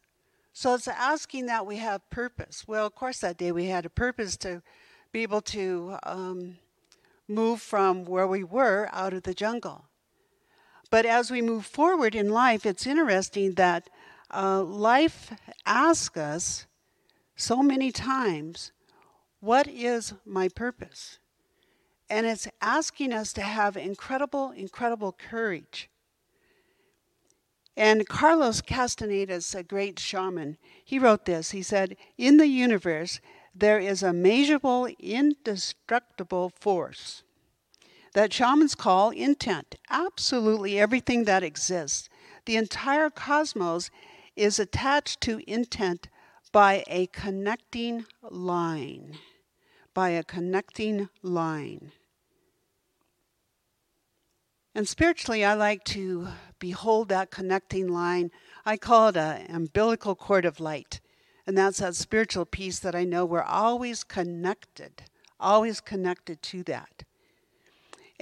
So 0.53 0.75
it's 0.75 0.87
asking 0.87 1.47
that 1.47 1.67
we 1.67 1.79
have 1.79 2.09
purpose. 2.09 2.69
Well, 2.69 2.87
of 2.87 2.95
course, 2.95 3.19
that 3.19 3.37
day 3.37 3.51
we 3.51 3.65
had 3.67 3.85
a 3.85 3.91
purpose 3.91 4.37
to 4.39 4.63
be 5.11 5.25
able 5.25 5.41
to 5.41 5.97
um, 6.05 6.59
move 7.27 7.61
from 7.61 8.05
where 8.05 8.29
we 8.29 8.45
were 8.45 8.89
out 8.93 9.13
of 9.13 9.25
the 9.25 9.35
jungle. 9.35 9.87
But 10.89 11.05
as 11.05 11.33
we 11.33 11.43
move 11.43 11.67
forward 11.67 12.15
in 12.15 12.29
life, 12.29 12.65
it's 12.65 12.87
interesting 12.87 13.55
that 13.55 13.91
uh, 14.35 14.63
life 14.63 15.33
asks 15.65 16.17
us 16.17 16.67
so 17.37 17.63
many 17.63 17.93
times, 17.93 18.73
What 19.41 19.67
is 19.67 20.15
my 20.25 20.49
purpose? 20.49 21.19
And 22.11 22.27
it's 22.27 22.49
asking 22.61 23.13
us 23.13 23.33
to 23.35 23.43
have 23.43 23.77
incredible, 23.77 24.51
incredible 24.51 25.13
courage. 25.13 25.89
And 27.77 28.07
Carlos 28.07 28.61
Castaneda 28.61 29.35
is 29.35 29.55
a 29.55 29.63
great 29.63 29.99
shaman. 29.99 30.59
He 30.85 30.99
wrote 30.99 31.25
this. 31.25 31.51
He 31.51 31.63
said, 31.63 31.97
In 32.19 32.37
the 32.37 32.47
universe, 32.47 33.21
there 33.55 33.79
is 33.79 34.03
a 34.03 34.13
measurable, 34.13 34.89
indestructible 35.01 36.51
force 36.51 37.23
that 38.15 38.33
shamans 38.33 38.75
call 38.75 39.11
intent. 39.11 39.75
Absolutely 39.91 40.79
everything 40.79 41.25
that 41.25 41.43
exists, 41.43 42.09
the 42.47 42.57
entire 42.57 43.11
cosmos, 43.11 43.91
is 44.37 44.59
attached 44.59 45.21
to 45.23 45.41
intent 45.51 46.09
by 46.53 46.85
a 46.87 47.07
connecting 47.09 48.05
line 48.23 49.19
by 49.95 50.11
a 50.11 50.25
connecting 50.25 51.09
line. 51.23 51.93
And 54.75 54.89
spiritually, 54.89 55.45
I 55.45 55.55
like 55.55 55.85
to 55.85 56.29
behold 56.59 57.09
that 57.09 57.31
connecting 57.31 57.89
line. 57.89 58.33
I 58.67 58.77
call 58.77 59.09
it 59.09 59.17
an 59.17 59.47
umbilical 59.55 60.17
cord 60.17 60.45
of 60.45 60.59
light. 60.59 61.01
And 61.47 61.57
that's 61.57 61.79
that 61.79 61.95
spiritual 61.95 62.45
piece 62.45 62.81
that 62.81 62.95
I 62.95 63.05
know 63.05 63.25
we're 63.25 63.43
always 63.43 64.03
connected, 64.03 65.05
always 65.39 65.81
connected 65.81 66.43
to 66.43 66.65
that. 66.65 67.05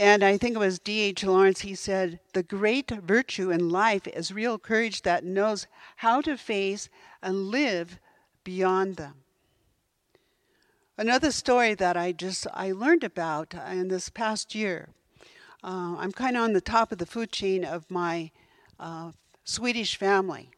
And 0.02 0.24
I 0.24 0.36
think 0.36 0.56
it 0.56 0.58
was 0.58 0.80
D.H. 0.80 1.22
Lawrence, 1.22 1.60
he 1.60 1.76
said, 1.76 2.18
The 2.32 2.42
great 2.42 2.90
virtue 2.90 3.52
in 3.52 3.68
life 3.68 4.08
is 4.08 4.32
real 4.32 4.58
courage 4.58 5.02
that 5.02 5.22
knows 5.22 5.68
how 5.98 6.20
to 6.22 6.36
face 6.36 6.88
and 7.22 7.46
live 7.52 8.00
beyond 8.42 8.96
them. 8.96 9.14
Another 10.98 11.30
story 11.30 11.74
that 11.74 11.96
I 11.96 12.10
just 12.10 12.48
I 12.52 12.72
learned 12.72 13.04
about 13.04 13.54
in 13.54 13.86
this 13.86 14.08
past 14.08 14.56
year. 14.56 14.88
Uh, 15.62 15.94
I'm 15.96 16.10
kind 16.10 16.36
of 16.36 16.42
on 16.42 16.52
the 16.52 16.60
top 16.60 16.90
of 16.90 16.98
the 16.98 17.06
food 17.06 17.30
chain 17.30 17.64
of 17.64 17.88
my 17.88 18.32
uh, 18.80 19.12
Swedish 19.44 19.94
family. 19.94 20.50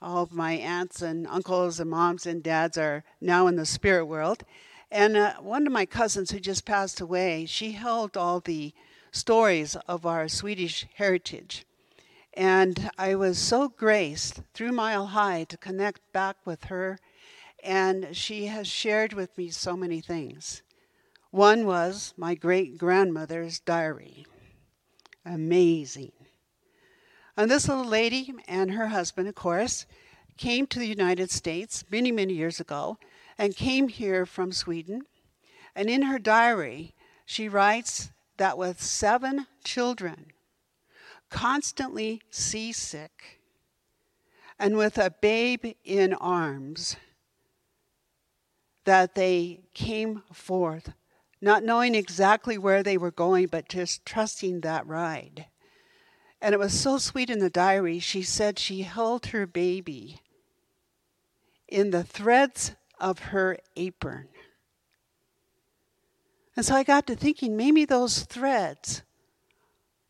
All 0.00 0.22
of 0.22 0.32
my 0.32 0.52
aunts 0.52 1.02
and 1.02 1.26
uncles 1.26 1.80
and 1.80 1.90
moms 1.90 2.26
and 2.26 2.44
dads 2.44 2.78
are 2.78 3.02
now 3.20 3.48
in 3.48 3.56
the 3.56 3.66
spirit 3.66 4.06
world. 4.06 4.44
And 4.90 5.16
uh, 5.16 5.34
one 5.34 5.66
of 5.66 5.72
my 5.72 5.86
cousins 5.86 6.30
who 6.30 6.40
just 6.40 6.64
passed 6.64 7.00
away, 7.00 7.46
she 7.46 7.72
held 7.72 8.16
all 8.16 8.40
the 8.40 8.72
stories 9.10 9.76
of 9.86 10.06
our 10.06 10.28
Swedish 10.28 10.86
heritage. 10.94 11.64
And 12.34 12.90
I 12.96 13.14
was 13.14 13.38
so 13.38 13.68
graced 13.68 14.42
through 14.54 14.72
Mile 14.72 15.06
High 15.06 15.44
to 15.44 15.56
connect 15.56 16.12
back 16.12 16.36
with 16.44 16.64
her 16.64 16.98
and 17.62 18.16
she 18.16 18.46
has 18.46 18.66
shared 18.66 19.12
with 19.12 19.36
me 19.36 19.50
so 19.50 19.76
many 19.76 20.00
things. 20.00 20.62
One 21.30 21.66
was 21.66 22.14
my 22.16 22.34
great 22.34 22.78
grandmother's 22.78 23.60
diary. 23.60 24.26
Amazing. 25.24 26.12
And 27.36 27.50
this 27.50 27.68
little 27.68 27.84
lady 27.84 28.32
and 28.46 28.72
her 28.72 28.88
husband, 28.88 29.28
of 29.28 29.34
course, 29.34 29.86
came 30.36 30.66
to 30.68 30.78
the 30.78 30.86
United 30.86 31.30
States 31.30 31.84
many, 31.90 32.12
many 32.12 32.34
years 32.34 32.60
ago 32.60 32.98
and 33.38 33.56
came 33.56 33.88
here 33.88 34.26
from 34.26 34.52
Sweden. 34.52 35.02
And 35.74 35.88
in 35.88 36.02
her 36.02 36.18
diary, 36.18 36.94
she 37.24 37.48
writes 37.48 38.10
that 38.36 38.58
with 38.58 38.82
seven 38.82 39.46
children, 39.64 40.32
constantly 41.30 42.20
seasick, 42.30 43.40
and 44.58 44.76
with 44.76 44.98
a 44.98 45.14
babe 45.20 45.64
in 45.84 46.12
arms, 46.14 46.96
that 48.84 49.14
they 49.14 49.60
came 49.74 50.22
forth, 50.32 50.92
not 51.40 51.62
knowing 51.62 51.94
exactly 51.94 52.58
where 52.58 52.82
they 52.82 52.96
were 52.96 53.10
going, 53.10 53.46
but 53.46 53.68
just 53.68 54.04
trusting 54.04 54.62
that 54.62 54.86
ride. 54.86 55.46
And 56.40 56.54
it 56.54 56.58
was 56.58 56.72
so 56.72 56.98
sweet 56.98 57.30
in 57.30 57.38
the 57.38 57.50
diary. 57.50 57.98
She 57.98 58.22
said 58.22 58.58
she 58.58 58.82
held 58.82 59.26
her 59.26 59.46
baby 59.46 60.20
in 61.68 61.90
the 61.90 62.02
threads 62.02 62.74
of 63.00 63.18
her 63.18 63.58
apron. 63.76 64.28
And 66.56 66.66
so 66.66 66.74
I 66.74 66.82
got 66.82 67.06
to 67.06 67.14
thinking 67.14 67.56
maybe 67.56 67.84
those 67.84 68.24
threads 68.24 69.02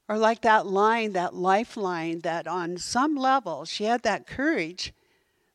are 0.09 0.19
like 0.19 0.41
that 0.43 0.67
line, 0.67 1.13
that 1.13 1.35
lifeline, 1.35 2.21
that 2.21 2.47
on 2.47 2.79
some 2.79 3.17
level 3.17 3.65
she 3.65 3.85
had 3.85 4.03
that 4.03 4.27
courage, 4.27 4.95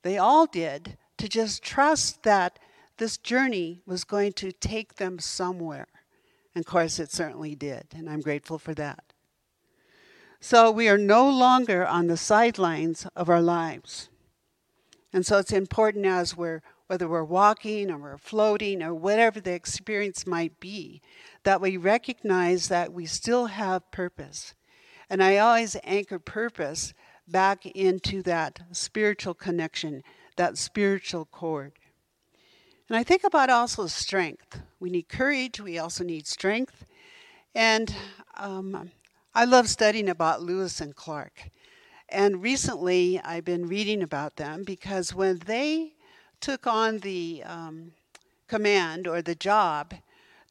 they 0.03 0.17
all 0.17 0.45
did, 0.45 0.97
to 1.17 1.27
just 1.27 1.63
trust 1.63 2.23
that 2.23 2.59
this 2.97 3.17
journey 3.17 3.81
was 3.87 4.03
going 4.03 4.33
to 4.33 4.51
take 4.51 4.95
them 4.95 5.17
somewhere. 5.17 5.87
And 6.53 6.63
of 6.63 6.69
course, 6.69 6.99
it 6.99 7.11
certainly 7.11 7.55
did, 7.55 7.87
and 7.95 8.07
I'm 8.07 8.21
grateful 8.21 8.59
for 8.59 8.75
that. 8.75 9.03
So 10.39 10.69
we 10.69 10.89
are 10.89 10.97
no 10.97 11.29
longer 11.29 11.87
on 11.87 12.07
the 12.07 12.17
sidelines 12.17 13.07
of 13.15 13.29
our 13.29 13.41
lives. 13.41 14.09
And 15.11 15.25
so 15.25 15.37
it's 15.37 15.53
important 15.53 16.05
as 16.05 16.35
we're, 16.35 16.61
whether 16.87 17.07
we're 17.07 17.23
walking 17.23 17.89
or 17.89 17.97
we're 17.97 18.17
floating 18.17 18.81
or 18.83 18.93
whatever 18.93 19.39
the 19.39 19.53
experience 19.53 20.27
might 20.27 20.59
be, 20.59 21.01
that 21.43 21.61
we 21.61 21.77
recognize 21.77 22.67
that 22.67 22.91
we 22.93 23.05
still 23.05 23.47
have 23.47 23.89
purpose. 23.91 24.53
And 25.09 25.23
I 25.23 25.37
always 25.37 25.77
anchor 25.83 26.19
purpose 26.19 26.93
back 27.27 27.65
into 27.65 28.21
that 28.23 28.59
spiritual 28.71 29.33
connection, 29.33 30.03
that 30.35 30.57
spiritual 30.57 31.25
cord. 31.25 31.73
And 32.89 32.97
I 32.97 33.03
think 33.03 33.23
about 33.23 33.49
also 33.49 33.87
strength. 33.87 34.61
We 34.79 34.89
need 34.89 35.07
courage, 35.07 35.59
we 35.59 35.79
also 35.79 36.03
need 36.03 36.27
strength. 36.27 36.85
And 37.55 37.95
um, 38.35 38.91
I 39.33 39.45
love 39.45 39.69
studying 39.69 40.09
about 40.09 40.41
Lewis 40.41 40.81
and 40.81 40.95
Clark. 40.95 41.49
And 42.09 42.43
recently 42.43 43.19
I've 43.23 43.45
been 43.45 43.67
reading 43.67 44.03
about 44.03 44.35
them 44.35 44.63
because 44.63 45.15
when 45.15 45.39
they 45.45 45.93
took 46.43 46.67
on 46.67 46.99
the 46.99 47.41
um, 47.45 47.93
command 48.49 49.07
or 49.07 49.21
the 49.21 49.33
job 49.33 49.93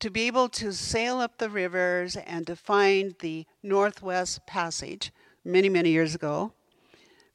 to 0.01 0.09
be 0.11 0.27
able 0.27 0.49
to 0.49 0.73
sail 0.73 1.19
up 1.21 1.37
the 1.37 1.51
rivers 1.51 2.17
and 2.17 2.47
to 2.47 2.57
find 2.57 3.15
the 3.21 3.45
Northwest 3.63 4.47
Passage 4.47 5.13
many, 5.45 5.69
many 5.69 5.91
years 5.91 6.15
ago, 6.15 6.55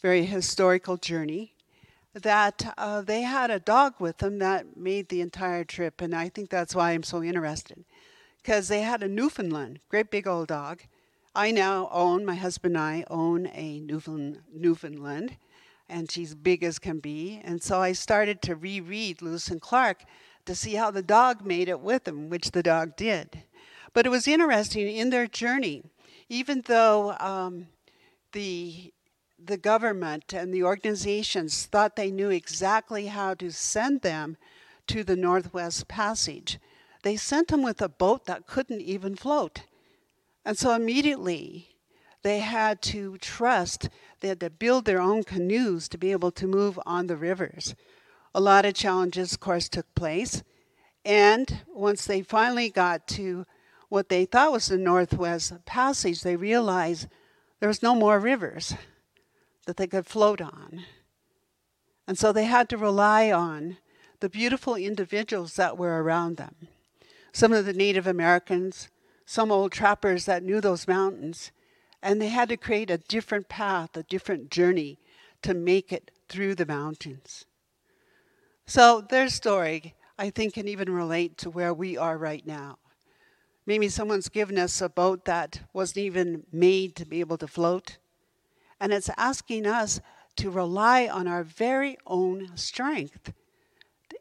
very 0.02 0.26
historical 0.26 0.98
journey 0.98 1.54
that 2.14 2.74
uh, 2.80 3.02
they 3.02 3.22
had 3.22 3.52
a 3.52 3.60
dog 3.60 3.94
with 4.00 4.18
them 4.18 4.40
that 4.40 4.76
made 4.76 5.10
the 5.10 5.22
entire 5.22 5.64
trip, 5.64 6.02
and 6.02 6.16
I 6.16 6.30
think 6.30 6.50
that's 6.50 6.74
why 6.74 6.92
I'm 6.92 7.04
so 7.04 7.22
interested. 7.22 7.86
because 8.42 8.70
they 8.70 8.82
had 8.82 9.04
a 9.04 9.08
Newfoundland, 9.10 9.80
great 9.90 10.10
big 10.10 10.26
old 10.26 10.48
dog. 10.48 10.82
I 11.36 11.52
now 11.52 11.90
own, 11.92 12.26
my 12.26 12.36
husband 12.36 12.78
and 12.78 12.84
I 12.84 13.04
own 13.10 13.48
a 13.48 13.82
Newfoundland, 13.82 14.40
Newfoundland 14.54 15.38
and 15.90 16.12
she's 16.12 16.36
big 16.36 16.64
as 16.64 16.80
can 16.80 17.00
be. 17.00 17.42
And 17.44 17.62
so 17.62 17.82
I 17.82 17.94
started 17.94 18.42
to 18.44 18.56
reread 18.56 19.22
Lewis 19.22 19.50
and 19.50 19.62
Clark 19.62 20.04
to 20.46 20.56
see 20.56 20.76
how 20.76 20.92
the 20.92 21.02
dog 21.02 21.46
made 21.46 21.70
it 21.70 21.80
with 21.80 22.06
them, 22.06 22.30
which 22.30 22.52
the 22.52 22.64
dog 22.64 22.96
did. 22.96 23.44
But 23.94 24.06
it 24.06 24.10
was 24.10 24.28
interesting 24.28 24.88
in 24.96 25.10
their 25.10 25.28
journey, 25.28 25.84
even 26.30 26.64
though 26.66 27.16
um, 27.20 27.68
the 28.32 28.94
the 29.40 29.58
government 29.58 30.34
and 30.34 30.52
the 30.52 30.64
organizations 30.64 31.68
thought 31.68 31.96
they 31.96 32.10
knew 32.12 32.32
exactly 32.32 33.06
how 33.06 33.36
to 33.36 33.52
send 33.52 34.02
them 34.02 34.36
to 34.88 35.04
the 35.04 35.16
Northwest 35.16 35.88
Passage. 35.88 36.60
They 37.04 37.16
sent 37.16 37.50
them 37.50 37.62
with 37.62 37.82
a 37.82 37.88
boat 37.88 38.26
that 38.26 38.48
couldn't 38.48 38.82
even 38.82 39.16
float. 39.16 39.62
And 40.44 40.58
so 40.58 40.74
immediately 40.74 41.77
they 42.24 42.40
had 42.40 42.82
to 42.84 43.18
trust, 43.18 43.90
they 44.20 44.28
had 44.28 44.40
to 44.40 44.50
build 44.50 44.86
their 44.86 45.02
own 45.02 45.24
canoes 45.24 45.88
to 45.90 45.98
be 45.98 46.12
able 46.12 46.32
to 46.32 46.48
move 46.48 46.80
on 46.86 47.08
the 47.08 47.18
rivers. 47.18 47.76
A 48.34 48.42
lot 48.42 48.66
of 48.66 48.74
challenges, 48.74 49.34
of 49.34 49.40
course, 49.40 49.70
took 49.70 49.94
place. 49.96 50.44
And 51.06 51.62
once 51.68 52.06
they 52.06 52.22
finally 52.22 52.70
got 52.70 53.08
to 53.10 53.46
what 53.90 54.10
they 54.10 54.26
thought 54.26 54.52
was 54.52 54.68
the 54.68 54.78
Northwest 54.78 55.54
Passage, 55.66 56.22
they 56.22 56.36
realized 56.36 57.08
there 57.60 57.70
was 57.70 57.82
no 57.82 57.96
more 57.96 58.20
rivers 58.20 58.76
that 59.66 59.78
they 59.78 59.88
could 59.88 60.06
float 60.06 60.42
on. 60.42 60.84
And 62.08 62.18
so 62.18 62.32
they 62.32 62.46
had 62.46 62.70
to 62.70 62.78
rely 62.78 63.32
on 63.32 63.78
the 64.20 64.30
beautiful 64.30 64.76
individuals 64.76 65.56
that 65.56 65.78
were 65.78 66.02
around 66.02 66.38
them. 66.38 66.56
Some 67.32 67.54
of 67.54 67.66
the 67.66 67.74
Native 67.74 68.08
Americans, 68.08 68.90
some 69.26 69.52
old 69.52 69.72
trappers 69.72 70.26
that 70.26 70.44
knew 70.44 70.60
those 70.60 70.88
mountains, 70.88 71.52
and 72.02 72.22
they 72.22 72.30
had 72.30 72.50
to 72.50 72.58
create 72.58 72.90
a 72.90 72.98
different 72.98 73.50
path, 73.50 73.96
a 73.98 74.04
different 74.04 74.52
journey 74.52 75.00
to 75.42 75.54
make 75.54 75.92
it 75.92 76.12
through 76.30 76.56
the 76.56 76.66
mountains. 76.66 77.46
So 78.66 79.02
their 79.02 79.30
story, 79.30 79.96
I 80.18 80.30
think, 80.30 80.56
can 80.56 80.68
even 80.68 80.90
relate 80.92 81.38
to 81.40 81.50
where 81.50 81.74
we 81.74 81.98
are 81.98 82.18
right 82.18 82.46
now. 82.46 82.78
Maybe 83.66 83.90
someone's 83.90 84.30
given 84.30 84.58
us 84.58 84.82
a 84.82 84.90
boat 84.90 85.26
that 85.26 85.62
wasn't 85.74 86.06
even 86.06 86.44
made 86.52 86.96
to 86.96 87.06
be 87.06 87.20
able 87.20 87.38
to 87.40 87.48
float, 87.48 87.98
and 88.80 88.94
it's 88.94 89.10
asking 89.18 89.66
us 89.66 90.00
to 90.38 90.50
rely 90.50 91.08
on 91.08 91.28
our 91.28 91.44
very 91.44 91.98
own 92.06 92.56
strength 92.56 93.34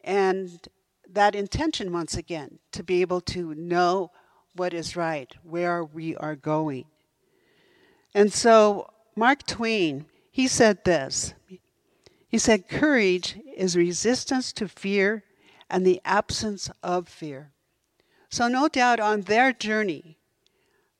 and 0.03 0.67
that 1.09 1.35
intention 1.35 1.91
once 1.91 2.15
again 2.15 2.59
to 2.71 2.83
be 2.83 3.01
able 3.01 3.21
to 3.21 3.53
know 3.55 4.11
what 4.55 4.73
is 4.73 4.95
right, 4.95 5.31
where 5.43 5.83
we 5.83 6.15
are 6.15 6.35
going. 6.35 6.85
And 8.13 8.31
so, 8.33 8.89
Mark 9.15 9.45
Twain, 9.45 10.05
he 10.31 10.47
said 10.47 10.83
this 10.85 11.33
He 12.27 12.37
said, 12.37 12.67
Courage 12.67 13.37
is 13.55 13.75
resistance 13.75 14.51
to 14.53 14.67
fear 14.67 15.23
and 15.69 15.85
the 15.85 16.01
absence 16.05 16.69
of 16.81 17.07
fear. 17.07 17.51
So, 18.29 18.47
no 18.47 18.67
doubt 18.67 18.99
on 18.99 19.21
their 19.21 19.51
journey, 19.53 20.17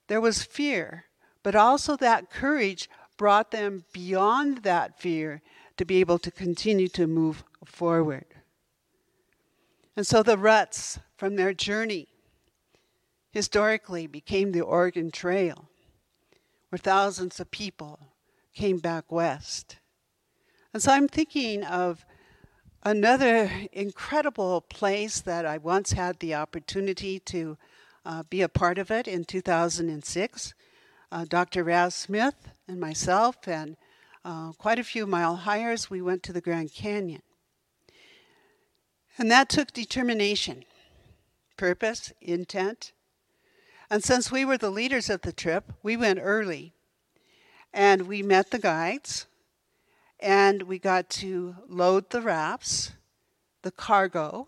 there 0.08 0.22
was 0.22 0.44
fear, 0.44 1.06
but 1.44 1.56
also 1.56 1.96
that 1.98 2.30
courage 2.30 2.90
brought 3.18 3.52
them 3.52 3.84
beyond 3.94 4.60
that 4.60 5.00
fear 5.00 5.42
to 5.78 5.86
be 5.86 5.98
able 5.98 6.20
to 6.20 6.32
continue 6.32 6.88
to 6.90 7.08
move 7.08 7.44
forward. 7.66 8.26
And 9.96 10.06
so 10.06 10.22
the 10.22 10.38
ruts 10.38 11.00
from 11.16 11.36
their 11.36 11.54
journey 11.54 12.08
historically 13.32 14.08
became 14.08 14.52
the 14.52 14.62
Oregon 14.62 15.12
Trail 15.12 15.70
where 16.70 16.80
thousands 16.80 17.40
of 17.40 17.52
people 17.52 18.00
came 18.54 18.80
back 18.80 19.12
west. 19.12 19.78
And 20.74 20.82
so 20.82 20.92
I'm 20.92 21.08
thinking 21.08 21.64
of 21.64 22.06
another 22.84 23.50
incredible 23.72 24.62
place 24.62 25.22
that 25.22 25.46
I 25.46 25.58
once 25.58 25.94
had 25.94 26.20
the 26.20 26.36
opportunity 26.36 27.20
to 27.20 27.58
uh, 28.06 28.24
be 28.30 28.42
a 28.42 28.50
part 28.50 28.78
of 28.78 28.92
it 28.92 29.08
in 29.08 29.26
2006. 29.26 30.54
Uh, 31.12 31.26
Dr. 31.28 31.64
Raz 31.64 31.96
Smith 31.96 32.50
and 32.68 32.80
myself 32.80 33.48
and 33.48 33.78
uh, 34.24 34.52
quite 34.54 34.80
a 34.80 34.84
few 34.84 35.06
mile 35.06 35.36
hires, 35.38 35.90
we 35.90 36.02
went 36.02 36.24
to 36.24 36.34
the 36.34 36.42
Grand 36.42 36.74
Canyon. 36.74 37.22
And 39.18 39.32
that 39.32 39.50
took 39.50 39.72
determination, 39.72 40.64
purpose, 41.56 42.12
intent, 42.22 42.92
and 43.90 44.04
since 44.04 44.32
we 44.32 44.44
were 44.44 44.58
the 44.58 44.70
leaders 44.70 45.10
of 45.10 45.22
the 45.22 45.32
trip, 45.32 45.72
we 45.82 45.96
went 45.96 46.20
early. 46.22 46.74
And 47.74 48.08
we 48.08 48.24
met 48.24 48.52
the 48.52 48.60
guides, 48.60 49.28
and 50.20 50.64
we 50.64 50.80
got 50.80 51.10
to 51.12 51.56
load 51.68 52.10
the 52.10 52.22
rafts, 52.22 52.94
the 53.62 53.72
cargo. 53.72 54.48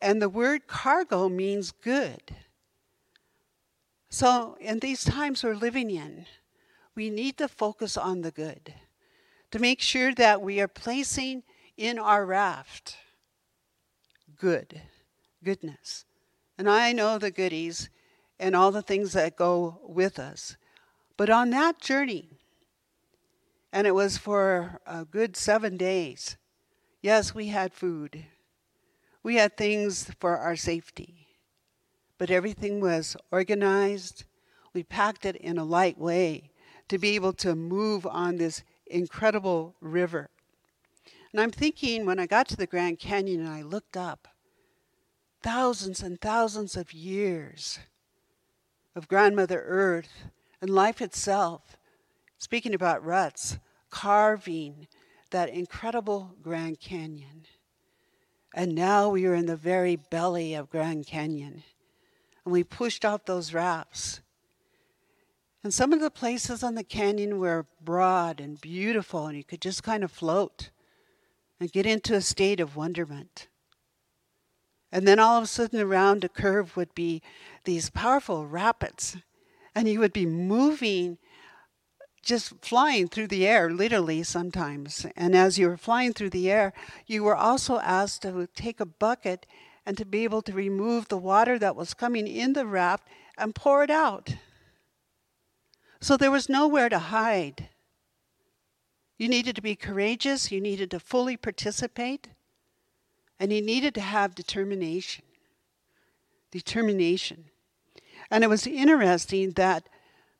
And 0.00 0.20
the 0.20 0.28
word 0.28 0.66
cargo 0.66 1.28
means 1.28 1.70
good. 1.70 2.34
So, 4.10 4.56
in 4.60 4.80
these 4.80 5.04
times 5.04 5.44
we're 5.44 5.54
living 5.54 5.90
in, 5.90 6.26
we 6.94 7.08
need 7.08 7.38
to 7.38 7.48
focus 7.48 7.96
on 7.96 8.22
the 8.22 8.30
good, 8.30 8.74
to 9.50 9.58
make 9.58 9.80
sure 9.80 10.14
that 10.14 10.42
we 10.42 10.60
are 10.60 10.68
placing 10.68 11.44
in 11.76 11.98
our 11.98 12.26
raft 12.26 12.96
good, 14.42 14.82
goodness. 15.44 16.04
And 16.58 16.68
I 16.68 16.92
know 16.92 17.16
the 17.16 17.30
goodies 17.30 17.88
and 18.42 18.56
all 18.56 18.72
the 18.72 18.82
things 18.82 19.12
that 19.12 19.36
go 19.36 19.78
with 19.86 20.18
us. 20.18 20.56
But 21.16 21.30
on 21.30 21.50
that 21.50 21.80
journey, 21.80 22.40
and 23.72 23.86
it 23.86 23.94
was 23.94 24.18
for 24.18 24.80
a 24.84 25.04
good 25.04 25.36
seven 25.36 25.76
days, 25.76 26.36
yes, 27.00 27.32
we 27.36 27.46
had 27.46 27.72
food. 27.72 28.24
We 29.22 29.36
had 29.36 29.56
things 29.56 30.10
for 30.18 30.36
our 30.36 30.56
safety. 30.56 31.28
But 32.18 32.30
everything 32.30 32.80
was 32.80 33.16
organized. 33.30 34.24
We 34.74 34.82
packed 34.82 35.24
it 35.24 35.36
in 35.36 35.56
a 35.56 35.64
light 35.64 35.96
way 35.96 36.50
to 36.88 36.98
be 36.98 37.14
able 37.14 37.34
to 37.34 37.54
move 37.54 38.04
on 38.04 38.36
this 38.36 38.64
incredible 38.86 39.76
river. 39.80 40.30
And 41.30 41.40
I'm 41.40 41.52
thinking 41.52 42.06
when 42.06 42.18
I 42.18 42.26
got 42.26 42.48
to 42.48 42.56
the 42.56 42.66
Grand 42.66 42.98
Canyon 42.98 43.40
and 43.40 43.48
I 43.48 43.62
looked 43.62 43.96
up, 43.96 44.26
thousands 45.42 46.02
and 46.02 46.20
thousands 46.20 46.76
of 46.76 46.92
years 46.92 47.78
of 48.94 49.08
grandmother 49.08 49.62
earth 49.66 50.24
and 50.60 50.70
life 50.70 51.00
itself, 51.00 51.76
speaking 52.38 52.74
about 52.74 53.04
ruts, 53.04 53.58
carving 53.90 54.86
that 55.30 55.48
incredible 55.48 56.34
Grand 56.42 56.80
Canyon. 56.80 57.46
And 58.54 58.74
now 58.74 59.08
we 59.08 59.26
are 59.26 59.34
in 59.34 59.46
the 59.46 59.56
very 59.56 59.96
belly 59.96 60.54
of 60.54 60.70
Grand 60.70 61.06
Canyon. 61.06 61.62
And 62.44 62.52
we 62.52 62.64
pushed 62.64 63.04
out 63.04 63.26
those 63.26 63.54
rafts. 63.54 64.20
And 65.64 65.72
some 65.72 65.92
of 65.92 66.00
the 66.00 66.10
places 66.10 66.62
on 66.62 66.74
the 66.74 66.84
canyon 66.84 67.38
were 67.38 67.66
broad 67.80 68.40
and 68.40 68.60
beautiful, 68.60 69.26
and 69.26 69.36
you 69.36 69.44
could 69.44 69.60
just 69.60 69.82
kind 69.82 70.02
of 70.02 70.10
float 70.10 70.70
and 71.60 71.70
get 71.70 71.86
into 71.86 72.14
a 72.14 72.20
state 72.20 72.58
of 72.58 72.76
wonderment. 72.76 73.48
And 74.92 75.08
then 75.08 75.18
all 75.18 75.38
of 75.38 75.44
a 75.44 75.46
sudden, 75.46 75.80
around 75.80 76.22
a 76.22 76.28
curve 76.28 76.76
would 76.76 76.94
be 76.94 77.22
these 77.64 77.88
powerful 77.88 78.46
rapids, 78.46 79.16
and 79.74 79.88
you 79.88 79.98
would 80.00 80.12
be 80.12 80.26
moving, 80.26 81.16
just 82.22 82.52
flying 82.60 83.08
through 83.08 83.28
the 83.28 83.46
air, 83.46 83.70
literally 83.70 84.22
sometimes. 84.22 85.06
And 85.16 85.34
as 85.34 85.58
you 85.58 85.68
were 85.68 85.78
flying 85.78 86.12
through 86.12 86.30
the 86.30 86.50
air, 86.50 86.74
you 87.06 87.24
were 87.24 87.34
also 87.34 87.78
asked 87.78 88.22
to 88.22 88.46
take 88.54 88.80
a 88.80 88.86
bucket 88.86 89.46
and 89.86 89.96
to 89.96 90.04
be 90.04 90.24
able 90.24 90.42
to 90.42 90.52
remove 90.52 91.08
the 91.08 91.16
water 91.16 91.58
that 91.58 91.74
was 91.74 91.94
coming 91.94 92.26
in 92.26 92.52
the 92.52 92.66
raft 92.66 93.08
and 93.38 93.54
pour 93.54 93.82
it 93.82 93.90
out. 93.90 94.36
So 96.00 96.16
there 96.16 96.30
was 96.30 96.48
nowhere 96.48 96.88
to 96.90 96.98
hide. 96.98 97.68
You 99.16 99.28
needed 99.28 99.56
to 99.56 99.62
be 99.62 99.76
courageous, 99.76 100.52
you 100.52 100.60
needed 100.60 100.90
to 100.90 101.00
fully 101.00 101.36
participate. 101.36 102.28
And 103.42 103.50
he 103.50 103.60
needed 103.60 103.92
to 103.96 104.00
have 104.00 104.36
determination. 104.36 105.24
Determination. 106.52 107.46
And 108.30 108.44
it 108.44 108.46
was 108.46 108.68
interesting 108.68 109.50
that 109.54 109.88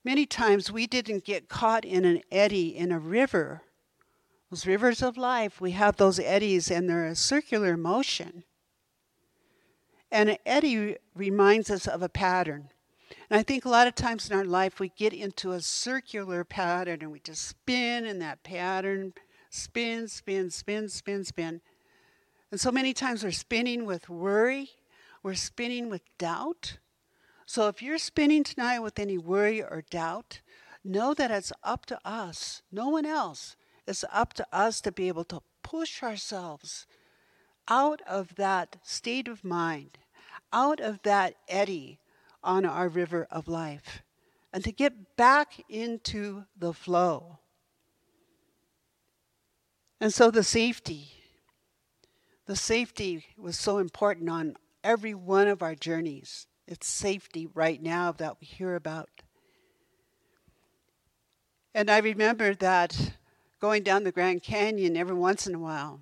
many 0.04 0.24
times 0.24 0.70
we 0.70 0.86
didn't 0.86 1.24
get 1.24 1.48
caught 1.48 1.84
in 1.84 2.04
an 2.04 2.20
eddy 2.30 2.68
in 2.68 2.92
a 2.92 3.00
river. 3.00 3.62
Those 4.52 4.68
rivers 4.68 5.02
of 5.02 5.16
life, 5.16 5.60
we 5.60 5.72
have 5.72 5.96
those 5.96 6.20
eddies 6.20 6.70
and 6.70 6.88
they're 6.88 7.08
a 7.08 7.16
circular 7.16 7.76
motion. 7.76 8.44
And 10.12 10.30
an 10.30 10.38
eddy 10.46 10.96
reminds 11.16 11.72
us 11.72 11.88
of 11.88 12.02
a 12.02 12.08
pattern. 12.08 12.68
And 13.28 13.40
I 13.40 13.42
think 13.42 13.64
a 13.64 13.68
lot 13.68 13.88
of 13.88 13.96
times 13.96 14.30
in 14.30 14.36
our 14.36 14.44
life 14.44 14.78
we 14.78 14.90
get 14.90 15.12
into 15.12 15.50
a 15.50 15.60
circular 15.60 16.44
pattern 16.44 17.00
and 17.00 17.10
we 17.10 17.18
just 17.18 17.48
spin 17.48 18.04
in 18.04 18.20
that 18.20 18.44
pattern, 18.44 19.12
spin, 19.50 20.06
spin, 20.06 20.50
spin, 20.50 20.88
spin, 20.88 21.24
spin. 21.24 21.62
And 22.52 22.60
so 22.60 22.70
many 22.70 22.92
times 22.92 23.24
we're 23.24 23.32
spinning 23.32 23.86
with 23.86 24.08
worry, 24.10 24.70
we're 25.22 25.34
spinning 25.34 25.88
with 25.88 26.02
doubt, 26.18 26.76
So 27.46 27.68
if 27.68 27.82
you're 27.82 27.98
spinning 27.98 28.44
tonight 28.44 28.78
with 28.78 28.98
any 28.98 29.18
worry 29.18 29.62
or 29.62 29.84
doubt, 29.90 30.40
know 30.84 31.12
that 31.14 31.30
it's 31.30 31.52
up 31.62 31.86
to 31.86 31.98
us, 32.04 32.62
no 32.70 32.88
one 32.88 33.04
else. 33.04 33.56
It's 33.86 34.04
up 34.12 34.32
to 34.34 34.46
us 34.52 34.80
to 34.82 34.92
be 34.92 35.08
able 35.08 35.24
to 35.24 35.42
push 35.62 36.02
ourselves 36.02 36.86
out 37.68 38.00
of 38.06 38.36
that 38.36 38.76
state 38.82 39.28
of 39.28 39.44
mind, 39.44 39.98
out 40.52 40.80
of 40.80 41.02
that 41.02 41.34
eddy 41.48 41.98
on 42.42 42.64
our 42.64 42.88
river 42.88 43.26
of 43.30 43.48
life, 43.48 44.02
and 44.52 44.64
to 44.64 44.72
get 44.72 45.16
back 45.16 45.62
into 45.68 46.44
the 46.56 46.72
flow. 46.72 47.38
And 50.00 50.12
so 50.12 50.30
the 50.30 50.42
safety, 50.42 51.21
the 52.46 52.56
safety 52.56 53.24
was 53.36 53.58
so 53.58 53.78
important 53.78 54.28
on 54.28 54.56
every 54.82 55.14
one 55.14 55.48
of 55.48 55.62
our 55.62 55.74
journeys. 55.74 56.46
It's 56.66 56.86
safety 56.86 57.46
right 57.54 57.80
now 57.82 58.12
that 58.12 58.40
we 58.40 58.46
hear 58.46 58.74
about. 58.74 59.08
And 61.74 61.90
I 61.90 61.98
remember 61.98 62.54
that 62.54 63.14
going 63.60 63.82
down 63.82 64.04
the 64.04 64.12
Grand 64.12 64.42
Canyon 64.42 64.96
every 64.96 65.14
once 65.14 65.46
in 65.46 65.54
a 65.54 65.58
while, 65.58 66.00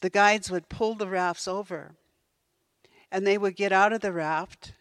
the 0.00 0.10
guides 0.10 0.50
would 0.50 0.68
pull 0.68 0.94
the 0.94 1.08
rafts 1.08 1.46
over 1.46 1.94
and 3.10 3.26
they 3.26 3.36
would 3.36 3.56
get 3.56 3.72
out 3.72 3.92
of 3.92 4.00
the 4.00 4.12
raft 4.12 4.72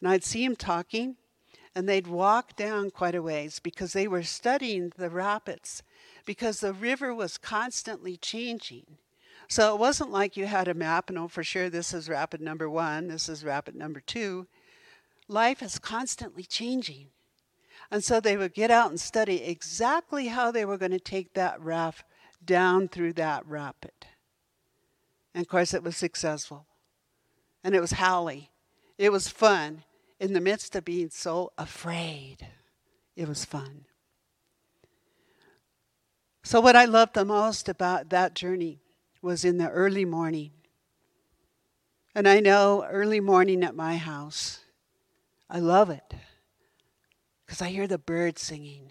and 0.00 0.08
I'd 0.08 0.24
see 0.24 0.46
them 0.46 0.56
talking 0.56 1.16
and 1.74 1.88
they'd 1.88 2.06
walk 2.06 2.56
down 2.56 2.90
quite 2.90 3.14
a 3.14 3.22
ways 3.22 3.60
because 3.60 3.92
they 3.92 4.08
were 4.08 4.22
studying 4.22 4.92
the 4.96 5.10
rapids 5.10 5.82
because 6.24 6.60
the 6.60 6.72
river 6.72 7.14
was 7.14 7.38
constantly 7.38 8.16
changing. 8.16 8.98
So 9.50 9.74
it 9.74 9.80
wasn't 9.80 10.12
like 10.12 10.36
you 10.36 10.46
had 10.46 10.68
a 10.68 10.74
map 10.74 11.10
and 11.10 11.18
oh, 11.18 11.26
for 11.26 11.42
sure 11.42 11.68
this 11.68 11.92
is 11.92 12.08
rapid 12.08 12.40
number 12.40 12.70
one, 12.70 13.08
this 13.08 13.28
is 13.28 13.44
rapid 13.44 13.74
number 13.74 13.98
two. 13.98 14.46
Life 15.26 15.60
is 15.60 15.80
constantly 15.80 16.44
changing. 16.44 17.08
And 17.90 18.04
so 18.04 18.20
they 18.20 18.36
would 18.36 18.54
get 18.54 18.70
out 18.70 18.90
and 18.90 19.00
study 19.00 19.42
exactly 19.42 20.28
how 20.28 20.52
they 20.52 20.64
were 20.64 20.78
going 20.78 20.92
to 20.92 21.00
take 21.00 21.34
that 21.34 21.60
raft 21.60 22.04
down 22.44 22.86
through 22.86 23.14
that 23.14 23.44
rapid. 23.44 23.90
And 25.34 25.42
of 25.42 25.48
course, 25.48 25.74
it 25.74 25.82
was 25.82 25.96
successful. 25.96 26.66
And 27.64 27.74
it 27.74 27.80
was 27.80 27.92
howly. 27.92 28.52
It 28.98 29.10
was 29.10 29.26
fun 29.26 29.82
in 30.20 30.32
the 30.32 30.40
midst 30.40 30.76
of 30.76 30.84
being 30.84 31.10
so 31.10 31.50
afraid. 31.58 32.46
It 33.16 33.26
was 33.26 33.44
fun. 33.44 33.86
So, 36.44 36.60
what 36.60 36.76
I 36.76 36.84
loved 36.84 37.14
the 37.14 37.24
most 37.24 37.68
about 37.68 38.10
that 38.10 38.34
journey 38.34 38.80
was 39.22 39.44
in 39.44 39.58
the 39.58 39.68
early 39.68 40.04
morning. 40.04 40.50
And 42.14 42.28
I 42.28 42.40
know 42.40 42.84
early 42.90 43.20
morning 43.20 43.62
at 43.62 43.74
my 43.76 43.96
house, 43.96 44.60
I 45.48 45.58
love 45.58 45.90
it 45.90 46.14
because 47.44 47.62
I 47.62 47.68
hear 47.68 47.86
the 47.86 47.98
birds 47.98 48.42
singing. 48.42 48.90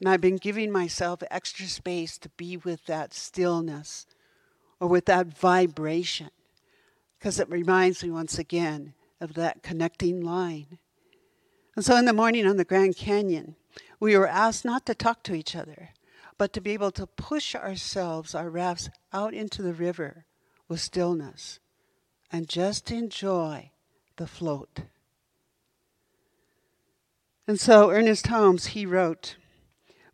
And 0.00 0.08
I've 0.08 0.20
been 0.20 0.36
giving 0.36 0.70
myself 0.70 1.22
extra 1.30 1.66
space 1.66 2.18
to 2.18 2.28
be 2.30 2.56
with 2.56 2.84
that 2.86 3.14
stillness 3.14 4.06
or 4.80 4.88
with 4.88 5.06
that 5.06 5.28
vibration 5.28 6.30
because 7.18 7.40
it 7.40 7.48
reminds 7.48 8.02
me 8.02 8.10
once 8.10 8.38
again 8.38 8.92
of 9.20 9.34
that 9.34 9.62
connecting 9.62 10.20
line. 10.20 10.78
And 11.74 11.84
so 11.84 11.96
in 11.96 12.04
the 12.04 12.12
morning 12.12 12.46
on 12.46 12.58
the 12.58 12.64
Grand 12.64 12.96
Canyon, 12.96 13.56
we 13.98 14.16
were 14.16 14.28
asked 14.28 14.64
not 14.64 14.84
to 14.86 14.94
talk 14.94 15.22
to 15.22 15.34
each 15.34 15.56
other, 15.56 15.90
but 16.38 16.52
to 16.52 16.60
be 16.60 16.72
able 16.72 16.90
to 16.92 17.06
push 17.06 17.54
ourselves, 17.54 18.34
our 18.34 18.50
rafts, 18.50 18.90
out 19.12 19.34
into 19.34 19.62
the 19.62 19.74
river 19.74 20.24
with 20.68 20.80
stillness 20.80 21.60
and 22.32 22.48
just 22.48 22.90
enjoy 22.90 23.70
the 24.16 24.26
float. 24.26 24.80
And 27.46 27.60
so 27.60 27.90
Ernest 27.90 28.26
Holmes, 28.26 28.66
he 28.66 28.86
wrote, 28.86 29.36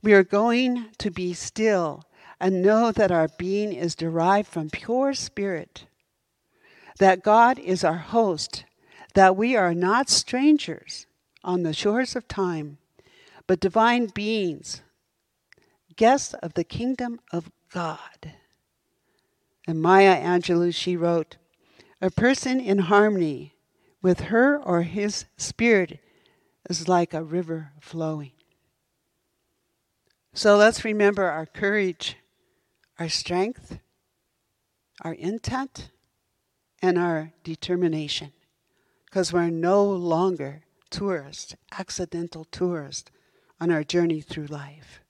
We 0.02 0.12
are 0.12 0.24
going 0.24 0.88
to 0.98 1.10
be 1.10 1.32
still 1.32 2.04
and 2.40 2.62
know 2.62 2.90
that 2.90 3.12
our 3.12 3.28
being 3.38 3.72
is 3.72 3.94
derived 3.94 4.48
from 4.48 4.70
pure 4.70 5.14
spirit, 5.14 5.86
that 6.98 7.22
God 7.22 7.58
is 7.58 7.84
our 7.84 7.98
host, 7.98 8.64
that 9.14 9.36
we 9.36 9.56
are 9.56 9.74
not 9.74 10.08
strangers 10.08 11.06
on 11.44 11.62
the 11.62 11.72
shores 11.72 12.16
of 12.16 12.26
time, 12.28 12.78
but 13.46 13.60
divine 13.60 14.06
beings 14.06 14.82
guests 16.00 16.32
of 16.42 16.54
the 16.54 16.64
kingdom 16.64 17.20
of 17.30 17.50
God. 17.70 18.32
And 19.66 19.82
Maya 19.82 20.16
Angelou, 20.16 20.74
she 20.74 20.96
wrote, 20.96 21.36
A 22.00 22.10
person 22.10 22.58
in 22.58 22.78
harmony 22.78 23.54
with 24.00 24.20
her 24.32 24.56
or 24.56 24.80
his 24.80 25.26
spirit 25.36 26.00
is 26.70 26.88
like 26.88 27.12
a 27.12 27.22
river 27.22 27.72
flowing. 27.82 28.32
So 30.32 30.56
let's 30.56 30.86
remember 30.86 31.26
our 31.26 31.44
courage, 31.44 32.16
our 32.98 33.10
strength, 33.10 33.78
our 35.02 35.12
intent, 35.12 35.90
and 36.80 36.96
our 36.96 37.34
determination. 37.44 38.32
Because 39.04 39.34
we're 39.34 39.50
no 39.50 39.84
longer 39.84 40.62
tourists, 40.88 41.56
accidental 41.78 42.46
tourists 42.46 43.10
on 43.60 43.70
our 43.70 43.84
journey 43.84 44.22
through 44.22 44.46
life. 44.46 45.02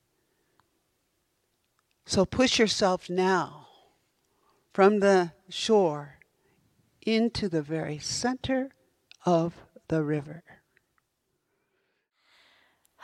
So 2.10 2.24
push 2.24 2.58
yourself 2.58 3.08
now 3.08 3.68
from 4.72 4.98
the 4.98 5.30
shore 5.48 6.18
into 7.00 7.48
the 7.48 7.62
very 7.62 8.00
center 8.00 8.70
of 9.24 9.54
the 9.86 10.02
river. 10.02 10.42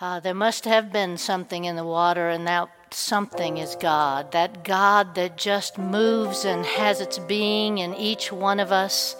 Uh, 0.01 0.19
there 0.19 0.35
must 0.35 0.65
have 0.65 0.91
been 0.91 1.19
something 1.19 1.67
in 1.67 1.77
the 1.77 1.85
water, 1.85 2.29
and 2.31 2.49
that 2.49 2.69
something 2.91 3.59
is 3.59 3.77
God. 3.77 4.33
That 4.33 4.65
God 4.65 5.15
that 5.15 5.39
just 5.39 5.79
moves 5.79 6.45
and 6.45 6.67
has 6.67 7.01
its 7.01 7.21
being 7.21 7.79
in 7.79 7.95
each 7.95 8.33
one 8.33 8.59
of 8.59 8.73
us 8.73 9.15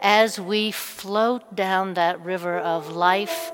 as 0.00 0.38
we 0.38 0.70
float 0.70 1.56
down 1.56 1.94
that 1.94 2.20
river 2.20 2.56
of 2.56 2.92
life 2.92 3.50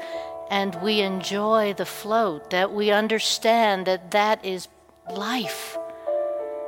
and 0.51 0.75
we 0.83 1.01
enjoy 1.01 1.73
the 1.73 1.87
float, 1.87 2.51
that 2.51 2.71
we 2.71 2.91
understand 2.91 3.87
that 3.87 4.11
that 4.11 4.45
is 4.45 4.69
life. 5.11 5.77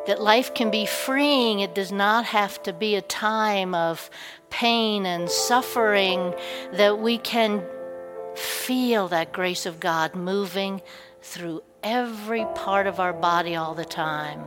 That 0.06 0.20
life 0.20 0.54
can 0.54 0.70
be 0.70 0.86
freeing. 0.86 1.60
It 1.60 1.74
does 1.74 1.90
not 1.90 2.26
have 2.26 2.62
to 2.62 2.72
be 2.72 2.94
a 2.94 3.02
time 3.02 3.74
of 3.74 4.08
pain 4.50 5.04
and 5.04 5.28
suffering. 5.28 6.34
That 6.72 6.98
we 7.00 7.18
can 7.18 7.64
feel 8.36 9.08
that 9.08 9.32
grace 9.32 9.66
of 9.66 9.80
God 9.80 10.14
moving 10.14 10.80
through 11.22 11.62
every 11.82 12.44
part 12.54 12.86
of 12.86 13.00
our 13.00 13.12
body 13.12 13.56
all 13.56 13.74
the 13.74 13.84
time. 13.84 14.44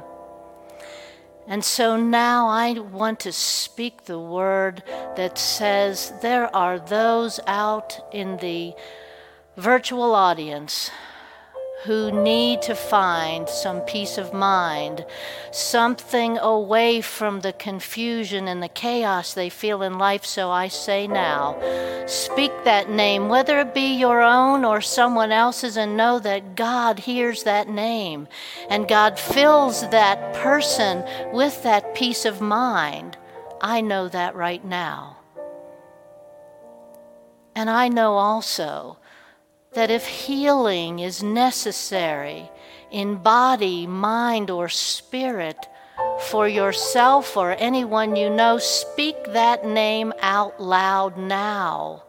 And 1.47 1.65
so 1.65 1.97
now 1.97 2.47
I 2.47 2.73
want 2.73 3.21
to 3.21 3.33
speak 3.33 4.05
the 4.05 4.19
word 4.19 4.83
that 5.15 5.37
says 5.37 6.13
there 6.21 6.55
are 6.55 6.77
those 6.77 7.39
out 7.47 7.99
in 8.13 8.37
the 8.37 8.75
virtual 9.57 10.13
audience 10.13 10.91
who 11.85 12.11
need 12.11 12.61
to 12.61 12.75
find 12.75 13.47
some 13.47 13.79
peace 13.81 14.17
of 14.17 14.33
mind, 14.33 15.05
something 15.51 16.37
away 16.37 16.99
from 16.99 17.39
the 17.39 17.53
confusion 17.53 18.49
and 18.49 18.61
the 18.61 18.67
chaos 18.67 19.33
they 19.33 19.49
feel 19.49 19.81
in 19.81 19.97
life. 19.97 20.25
So 20.25 20.51
I 20.51 20.67
say 20.67 21.07
now, 21.07 21.57
speak 22.05 22.51
that 22.65 22.89
name, 22.89 23.29
whether 23.29 23.59
it 23.59 23.73
be 23.73 23.95
your 23.95 24.21
own 24.21 24.65
or 24.65 24.81
someone 24.81 25.31
else's, 25.31 25.77
and 25.77 25.95
know 25.95 26.19
that 26.19 26.55
God 26.55 26.99
hears 26.99 27.43
that 27.43 27.69
name 27.69 28.27
and 28.69 28.87
God 28.87 29.17
fills 29.17 29.81
that 29.89 30.33
person 30.35 31.03
with 31.31 31.63
that 31.63 31.95
peace 31.95 32.25
of 32.25 32.41
mind. 32.41 33.17
I 33.61 33.79
know 33.79 34.09
that 34.09 34.35
right 34.35 34.63
now. 34.65 35.17
And 37.55 37.69
I 37.69 37.87
know 37.87 38.13
also 38.13 38.97
that 39.73 39.91
if 39.91 40.07
healing 40.07 40.99
is 40.99 41.21
necessary 41.21 42.49
in 42.91 43.15
body, 43.15 43.85
mind, 43.85 44.49
or 44.49 44.67
spirit 44.67 45.67
for 46.19 46.47
yourself 46.47 47.37
or 47.37 47.51
anyone 47.59 48.15
you 48.15 48.29
know, 48.29 48.57
speak 48.57 49.15
that 49.25 49.65
name 49.65 50.13
out 50.21 50.59
loud 50.59 51.17
now. 51.17 52.03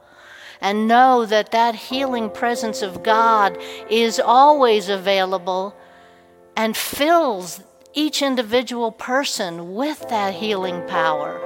And 0.60 0.86
know 0.86 1.24
that 1.26 1.52
that 1.52 1.74
healing 1.74 2.28
presence 2.30 2.82
of 2.82 3.02
God 3.02 3.56
is 3.88 4.20
always 4.20 4.88
available 4.88 5.74
and 6.54 6.76
fills 6.76 7.62
each 7.94 8.20
individual 8.22 8.92
person 8.92 9.74
with 9.74 10.06
that 10.10 10.34
healing 10.34 10.86
power. 10.86 11.40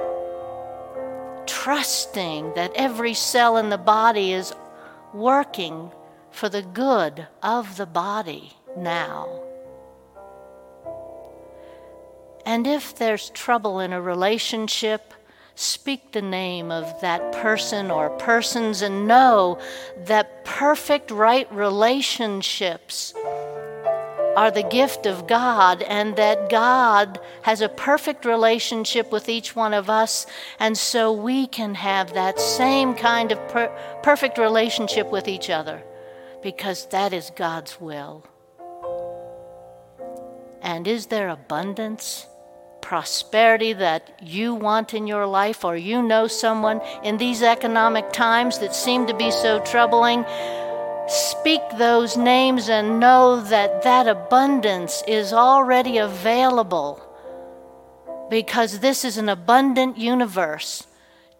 Trusting 1.45 2.53
that 2.55 2.73
every 2.75 3.13
cell 3.13 3.57
in 3.57 3.69
the 3.69 3.77
body 3.77 4.33
is 4.33 4.53
working 5.13 5.91
for 6.35 6.49
the 6.49 6.61
good 6.61 7.25
of 7.41 7.77
the 7.77 7.85
body 7.85 8.51
now. 8.75 9.25
And 12.45 12.67
if 12.67 12.93
there's 12.93 13.29
trouble 13.29 13.79
in 13.79 13.93
a 13.93 14.01
relationship, 14.01 15.13
speak 15.55 16.11
the 16.11 16.21
name 16.21 16.71
of 16.71 16.99
that 16.99 17.31
person 17.31 17.89
or 17.89 18.09
persons 18.17 18.81
and 18.81 19.07
know 19.07 19.57
that 20.05 20.43
perfect 20.43 21.09
right 21.09 21.49
relationships 21.53 23.13
are 24.35 24.51
the 24.51 24.63
gift 24.63 25.05
of 25.05 25.27
God 25.27 25.81
and 25.83 26.17
that 26.17 26.49
God 26.49 27.21
has 27.43 27.61
a 27.61 27.69
perfect 27.69 28.25
relationship 28.25 29.09
with 29.09 29.29
each 29.29 29.55
one 29.55 29.73
of 29.73 29.89
us, 29.89 30.27
and 30.59 30.77
so 30.77 31.13
we 31.13 31.47
can 31.47 31.75
have 31.75 32.13
that 32.13 32.41
same 32.41 32.93
kind 32.93 33.31
of 33.31 33.47
per- 33.47 33.73
perfect 34.03 34.37
relationship 34.37 35.09
with 35.09 35.29
each 35.29 35.49
other 35.49 35.81
because 36.45 36.85
that 36.89 37.11
is 37.11 37.31
God's 37.35 37.81
will. 37.81 38.23
And 40.61 40.87
is 40.87 41.07
there 41.07 41.29
abundance? 41.29 42.27
prosperity 42.81 43.73
that 43.73 44.03
you 44.21 44.53
want 44.53 44.93
in 44.93 45.07
your 45.07 45.25
life, 45.25 45.65
or 45.65 45.75
you 45.75 46.03
know 46.03 46.27
someone 46.27 46.79
in 47.03 47.17
these 47.17 47.41
economic 47.41 48.11
times 48.11 48.59
that 48.59 48.75
seem 48.75 49.07
to 49.07 49.15
be 49.15 49.31
so 49.31 49.59
troubling, 49.61 50.23
speak 51.07 51.61
those 51.79 52.15
names 52.15 52.69
and 52.69 52.99
know 52.99 53.41
that 53.41 53.81
that 53.81 54.07
abundance 54.07 55.03
is 55.07 55.33
already 55.33 55.97
available 55.97 57.01
because 58.29 58.81
this 58.81 59.03
is 59.03 59.17
an 59.17 59.29
abundant 59.29 59.97
universe. 59.97 60.85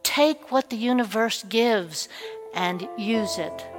Take 0.01 0.51
what 0.51 0.71
the 0.71 0.77
universe 0.77 1.43
gives 1.43 2.09
and 2.55 2.89
use 2.97 3.37
it. 3.37 3.74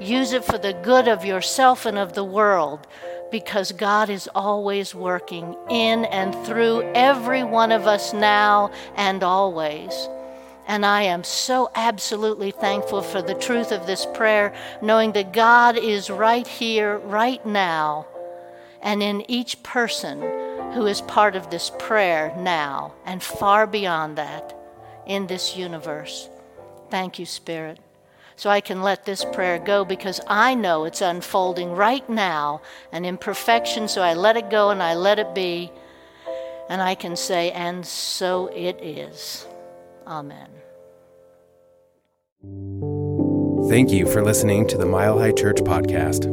Use 0.00 0.32
it 0.32 0.44
for 0.44 0.58
the 0.58 0.74
good 0.74 1.08
of 1.08 1.24
yourself 1.24 1.86
and 1.86 1.96
of 1.96 2.12
the 2.12 2.24
world 2.24 2.86
because 3.30 3.72
God 3.72 4.10
is 4.10 4.28
always 4.34 4.94
working 4.94 5.56
in 5.68 6.04
and 6.06 6.34
through 6.46 6.82
every 6.94 7.42
one 7.42 7.72
of 7.72 7.86
us 7.86 8.12
now 8.12 8.70
and 8.94 9.22
always. 9.22 10.08
And 10.68 10.84
I 10.84 11.02
am 11.02 11.24
so 11.24 11.70
absolutely 11.74 12.50
thankful 12.50 13.00
for 13.00 13.22
the 13.22 13.34
truth 13.34 13.72
of 13.72 13.86
this 13.86 14.06
prayer, 14.14 14.54
knowing 14.82 15.12
that 15.12 15.32
God 15.32 15.78
is 15.78 16.10
right 16.10 16.46
here, 16.46 16.98
right 16.98 17.44
now, 17.46 18.06
and 18.82 19.02
in 19.02 19.28
each 19.30 19.62
person 19.62 20.20
who 20.74 20.86
is 20.86 21.00
part 21.02 21.36
of 21.36 21.50
this 21.50 21.70
prayer 21.78 22.34
now 22.38 22.92
and 23.04 23.22
far 23.22 23.66
beyond 23.66 24.18
that 24.18 24.54
in 25.06 25.26
this 25.26 25.56
universe. 25.56 26.28
Thank 26.90 27.18
you, 27.18 27.26
Spirit 27.26 27.78
so 28.36 28.50
I 28.50 28.60
can 28.60 28.82
let 28.82 29.04
this 29.04 29.24
prayer 29.24 29.58
go 29.58 29.84
because 29.84 30.20
I 30.28 30.54
know 30.54 30.84
it's 30.84 31.00
unfolding 31.00 31.72
right 31.72 32.08
now, 32.08 32.60
an 32.92 33.04
imperfection, 33.04 33.88
so 33.88 34.02
I 34.02 34.14
let 34.14 34.36
it 34.36 34.50
go 34.50 34.70
and 34.70 34.82
I 34.82 34.94
let 34.94 35.18
it 35.18 35.34
be. 35.34 35.72
And 36.68 36.82
I 36.82 36.94
can 36.94 37.16
say, 37.16 37.50
and 37.52 37.86
so 37.86 38.48
it 38.48 38.78
is. 38.82 39.46
Amen. 40.06 40.50
Thank 43.68 43.90
you 43.90 44.06
for 44.06 44.22
listening 44.22 44.68
to 44.68 44.78
the 44.78 44.86
Mile 44.86 45.18
High 45.18 45.32
Church 45.32 45.58
podcast. 45.58 46.32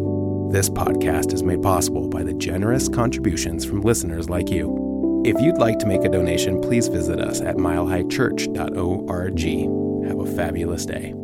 This 0.51 0.69
podcast 0.69 1.33
is 1.33 1.41
made 1.41 1.63
possible 1.63 2.07
by 2.07 2.21
the 2.21 2.33
generous 2.33 2.87
contributions 2.87 3.65
from 3.65 3.81
listeners 3.81 4.29
like 4.29 4.49
you. 4.49 5.23
If 5.25 5.41
you'd 5.41 5.57
like 5.57 5.79
to 5.79 5.87
make 5.87 6.03
a 6.03 6.09
donation, 6.09 6.61
please 6.61 6.89
visit 6.89 7.19
us 7.19 7.41
at 7.41 7.55
milehighchurch.org. 7.55 10.07
Have 10.07 10.19
a 10.19 10.35
fabulous 10.35 10.85
day. 10.85 11.22